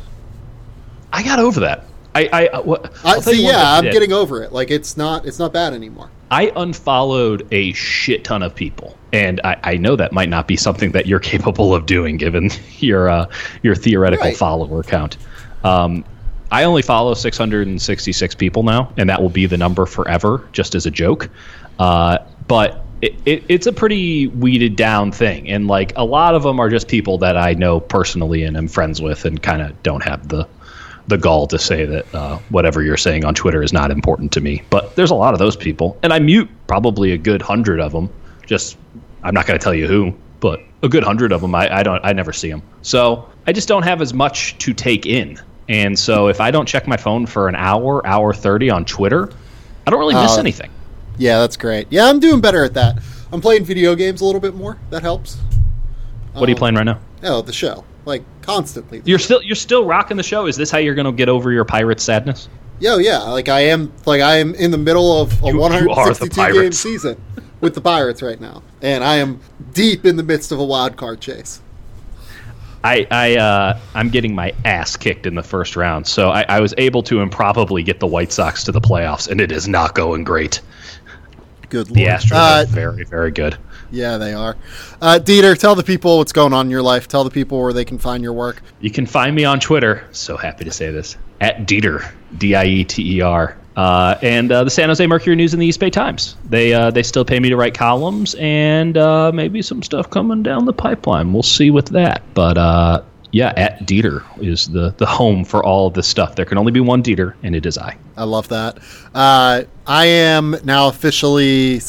[1.11, 1.85] I got over that.
[2.15, 3.43] I I, uh, what, I see.
[3.45, 3.93] Yeah, I'm did.
[3.93, 4.51] getting over it.
[4.51, 6.09] Like it's not it's not bad anymore.
[6.29, 10.55] I unfollowed a shit ton of people, and I, I know that might not be
[10.55, 12.49] something that you're capable of doing given
[12.79, 13.25] your uh,
[13.61, 14.37] your theoretical Right.
[14.37, 15.17] follower count.
[15.63, 16.03] Um,
[16.51, 20.85] I only follow 666 people now, and that will be the number forever, just as
[20.85, 21.29] a joke.
[21.79, 26.43] Uh, but it, it, it's a pretty weeded down thing, and like a lot of
[26.43, 29.81] them are just people that I know personally and am friends with, and kind of
[29.81, 30.47] don't have the
[31.07, 34.41] the gall to say that uh, whatever you're saying on Twitter is not important to
[34.41, 34.61] me.
[34.69, 37.91] But there's a lot of those people, and I mute probably a good hundred of
[37.91, 38.09] them.
[38.45, 38.77] Just
[39.23, 41.53] I'm not going to tell you who, but a good hundred of them.
[41.55, 42.03] I, I don't.
[42.03, 42.61] I never see them.
[42.81, 45.39] So I just don't have as much to take in.
[45.69, 49.31] And so if I don't check my phone for an hour, hour thirty on Twitter,
[49.87, 50.69] I don't really miss Uh, anything.
[51.17, 51.87] Yeah, that's great.
[51.89, 52.99] Yeah, I'm doing better at that.
[53.31, 54.77] I'm playing video games a little bit more.
[54.89, 55.37] That helps.
[56.33, 56.99] What are you playing right now?
[57.23, 59.01] Oh, the show, like constantly.
[59.05, 60.45] You're still you're still rocking the show.
[60.45, 62.49] Is this how you're going to get over your pirate sadness?
[62.79, 65.59] Yo, yeah, like I am, like I am in the middle of a You- you
[65.59, 67.21] 162 game season
[67.61, 69.39] with the Pirates right now, and I am
[69.73, 71.61] deep in the midst of a wild card chase.
[72.83, 76.59] I, I uh, I'm getting my ass kicked in the first round, so I, I
[76.59, 79.95] was able to improbably get the White Sox to the playoffs, and it is not
[79.95, 80.59] going great.
[81.69, 82.09] Good The lord.
[82.19, 83.57] Astros Uh, are very, very good.
[83.93, 84.57] Yeah, they are.
[84.99, 87.07] Uh, Dieter, tell the people what's going on in your life.
[87.07, 88.61] Tell the people where they can find your work.
[88.81, 90.07] You can find me on Twitter.
[90.11, 94.51] So happy to say this at Dieter, D I E T E R, uh, and
[94.51, 96.35] uh, the San Jose Mercury News and the East Bay Times.
[96.49, 100.41] They uh, they still pay me to write columns, and uh, maybe some stuff coming
[100.41, 101.31] down the pipeline.
[101.31, 102.57] We'll see with that, but.
[102.57, 106.35] Uh, yeah, at Dieter is the, the home for all of this stuff.
[106.35, 107.97] There can only be one Dieter, and it is I.
[108.15, 108.77] I love that.
[109.11, 111.79] Uh, I am now officially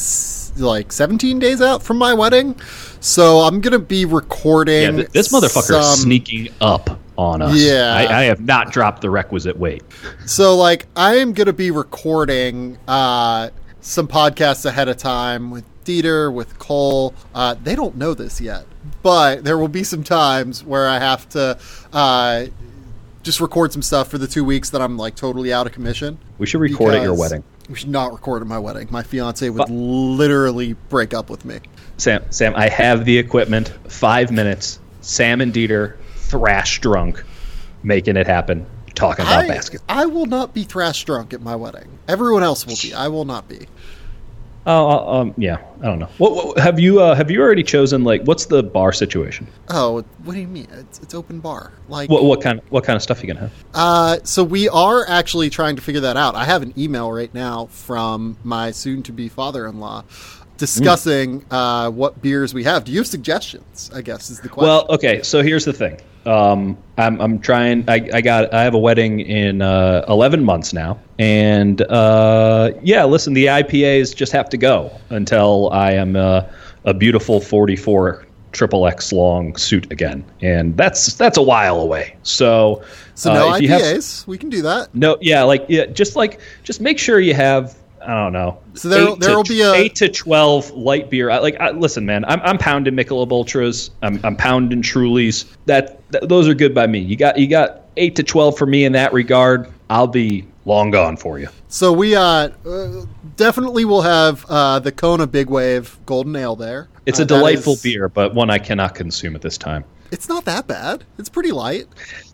[0.57, 2.55] like 17 days out from my wedding,
[2.99, 4.81] so I'm gonna be recording.
[4.83, 7.55] Yeah, th- this motherfucker is some- sneaking up on us.
[7.57, 7.93] Yeah.
[7.95, 9.83] I, I have not dropped the requisite weight.
[10.25, 13.49] So like I am gonna be recording uh,
[13.81, 17.13] some podcasts ahead of time with Dieter, with Cole.
[17.33, 18.65] Uh, they don't know this yet,
[19.03, 21.57] but there will be some times where I have to
[21.93, 22.45] uh,
[23.23, 26.17] just record some stuff for the two weeks that I'm like totally out of commission.
[26.37, 27.43] We should record at your wedding.
[27.69, 28.87] We should not record at my wedding.
[28.91, 31.59] My fiance would literally break up with me.
[31.97, 33.69] Sam, Sam, I have the equipment.
[33.87, 34.79] Five minutes.
[35.01, 37.23] Sam and Dieter, thrash drunk,
[37.83, 39.97] making it happen, talking about I, basketball.
[39.97, 41.99] I will not be thrash drunk at my wedding.
[42.07, 42.93] Everyone else will be.
[42.93, 43.67] I will not be.
[44.67, 45.57] Oh, uh, um, yeah.
[45.81, 46.09] I don't know.
[46.17, 48.03] What, what have you uh, have you already chosen?
[48.03, 49.47] Like, what's the bar situation?
[49.69, 50.67] Oh, what do you mean?
[50.71, 51.71] It's, it's open bar.
[51.87, 53.53] Like, What what kind what kind of stuff you gonna have?
[53.73, 56.33] uh, so we are actually trying to figure that out.
[56.35, 60.03] I have an email right now from my soon-to-be father-in-law
[60.57, 62.83] discussing uh, what beers we have.
[62.85, 63.91] Do you have suggestions?
[63.93, 64.67] I guess is the question.
[64.67, 65.21] Well, okay.
[65.21, 65.99] So here's the thing.
[66.25, 67.87] Um, I'm I'm trying.
[67.87, 68.53] I, I got.
[68.53, 73.03] I have a wedding in uh, 11 months now, and uh, yeah.
[73.03, 76.43] Listen, the IPAs just have to go until I am uh,
[76.85, 82.15] a beautiful 44 triple X long suit again, and that's that's a while away.
[82.23, 82.83] So,
[83.13, 84.25] so no uh, if have- IPAs.
[84.25, 84.95] we can do that.
[84.95, 87.77] no, yeah, like yeah, just like just make sure you have.
[88.07, 88.59] I don't know.
[88.75, 91.29] So there, there will be a- eight to twelve light beer.
[91.29, 93.91] I, like, I, listen, man, I'm, I'm pounding Michelob Ultras.
[94.01, 95.45] I'm, I'm pounding Trulies.
[95.65, 96.99] That, that those are good by me.
[96.99, 99.71] You got you got eight to twelve for me in that regard.
[99.89, 101.47] I'll be long gone for you.
[101.67, 106.87] So we uh, uh, definitely will have uh, the Kona Big Wave Golden Ale there.
[107.05, 109.83] It's Uh, a delightful is- beer, but one I cannot consume at this time.
[110.11, 111.03] It's not that bad.
[111.17, 111.85] It's pretty light.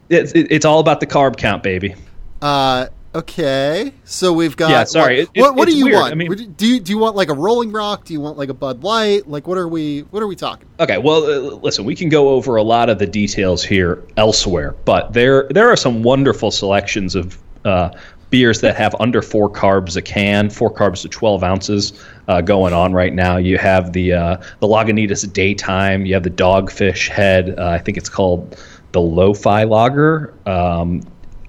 [0.09, 1.95] It's, it's all about the carb count, baby.
[2.41, 4.69] Uh, okay, so we've got.
[4.71, 5.95] Yeah, sorry, What, it- what, what do you weird.
[5.95, 6.11] want?
[6.11, 8.05] I mean- do you do you want like a Rolling Rock?
[8.05, 9.27] Do you want like a Bud Light?
[9.27, 10.67] Like what are we what are we talking?
[10.79, 14.75] Okay, well, uh, listen, we can go over a lot of the details here elsewhere,
[14.85, 17.89] but there there are some wonderful selections of uh,
[18.29, 21.93] beers that have under four carbs a can, four carbs to twelve ounces
[22.27, 23.37] uh, going on right now.
[23.37, 27.55] You have the uh, the Lagunitas Daytime, you have the Dogfish Head.
[27.59, 28.57] Uh, I think it's called
[28.93, 30.33] the Lo-Fi Lager.
[30.45, 31.01] Um,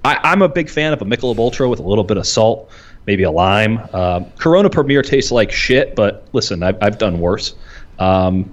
[0.05, 2.69] I, I'm a big fan of a Michelob Ultra with a little bit of salt,
[3.07, 3.79] maybe a lime.
[3.93, 7.55] Um, Corona Premier tastes like shit, but listen, I've, I've done worse.
[7.99, 8.51] Um,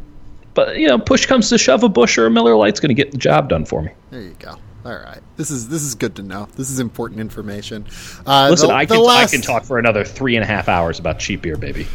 [0.54, 2.94] but you know, push comes to shove, a Busch or a Miller Lite's going to
[2.94, 3.90] get the job done for me.
[4.10, 4.56] There you go.
[4.84, 6.48] All right, this is this is good to know.
[6.56, 7.84] This is important information.
[8.26, 10.68] Uh, Listen, the- I can last- I can talk for another three and a half
[10.70, 11.86] hours about cheap beer, baby.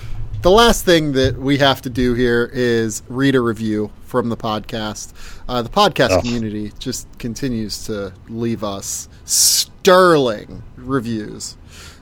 [0.46, 4.38] The last thing that we have to do here is read a review from the
[4.38, 5.12] podcast.
[5.50, 11.58] Uh, the podcast community just continues to leave us sterling reviews.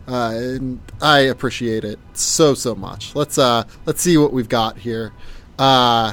[0.10, 3.16] Uh, and I appreciate it so so much.
[3.16, 5.14] Let's uh let's see what we've got here.
[5.58, 6.12] Uh,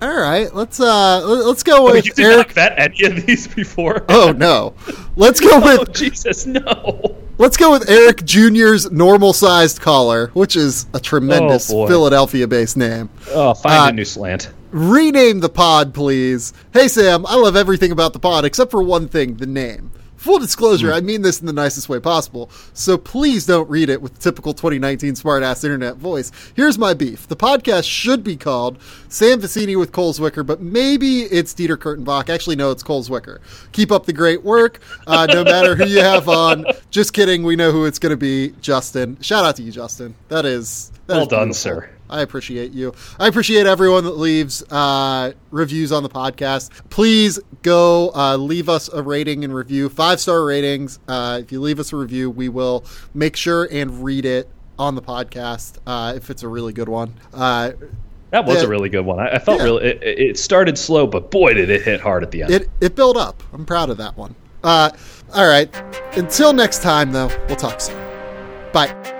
[0.00, 2.46] all right, let's uh let- let's go Wait, with you did Eric.
[2.46, 4.04] not vet any of these before?
[4.08, 4.74] Oh no,
[5.16, 7.16] let's go Oh, with Jesus, no.
[7.38, 11.86] Let's go with Eric Jr.'s normal sized collar, which is a tremendous Oh.
[11.86, 13.10] Philadelphia based name.
[13.30, 14.48] Oh, find Uh, a new slant.
[14.72, 16.52] Rename the pod, please.
[16.72, 19.92] Hey, Sam, I love everything about the pod except for one thing the name.
[20.18, 24.02] Full disclosure, I mean this in the nicest way possible, so please don't read it
[24.02, 26.32] with typical 2019 smartass internet voice.
[26.56, 27.28] Here's my beef.
[27.28, 28.78] The podcast should be called
[29.08, 32.28] Sam Vecenie with Cole Zwicker, but maybe it's Dieter Kurtenbach.
[32.28, 33.38] Actually, no, it's Cole Zwicker.
[33.70, 34.80] Keep up the great work.
[35.06, 36.66] Uh, no matter who you have on.
[36.90, 37.44] Just kidding.
[37.44, 38.54] We know who it's going to be.
[38.60, 39.18] Justin.
[39.20, 40.16] Shout out to you, Justin.
[40.28, 40.90] That is.
[41.06, 41.54] that Well is done, beautiful.
[41.54, 41.90] sir.
[42.10, 42.94] I appreciate you.
[43.18, 46.70] I appreciate everyone that leaves uh, reviews on the podcast.
[46.90, 50.98] Please go uh, leave us a rating and review, five star ratings.
[51.08, 54.48] Uh, if you leave us a review, we will make sure and read it
[54.78, 57.12] on the podcast uh, if it's a really good one.
[57.34, 57.72] Uh,
[58.30, 58.64] That was yeah.
[58.64, 59.18] a really good one.
[59.18, 59.64] I, I felt Yeah.
[59.64, 59.84] really.
[59.86, 62.50] It, it started slow, but boy, did it hit hard at the end.
[62.52, 63.42] it it built up.
[63.52, 64.34] I'm proud of that one.
[64.62, 64.90] Uh,
[65.34, 65.68] all right.
[66.16, 67.96] Until next time, though, we'll talk soon.
[68.72, 69.17] Bye.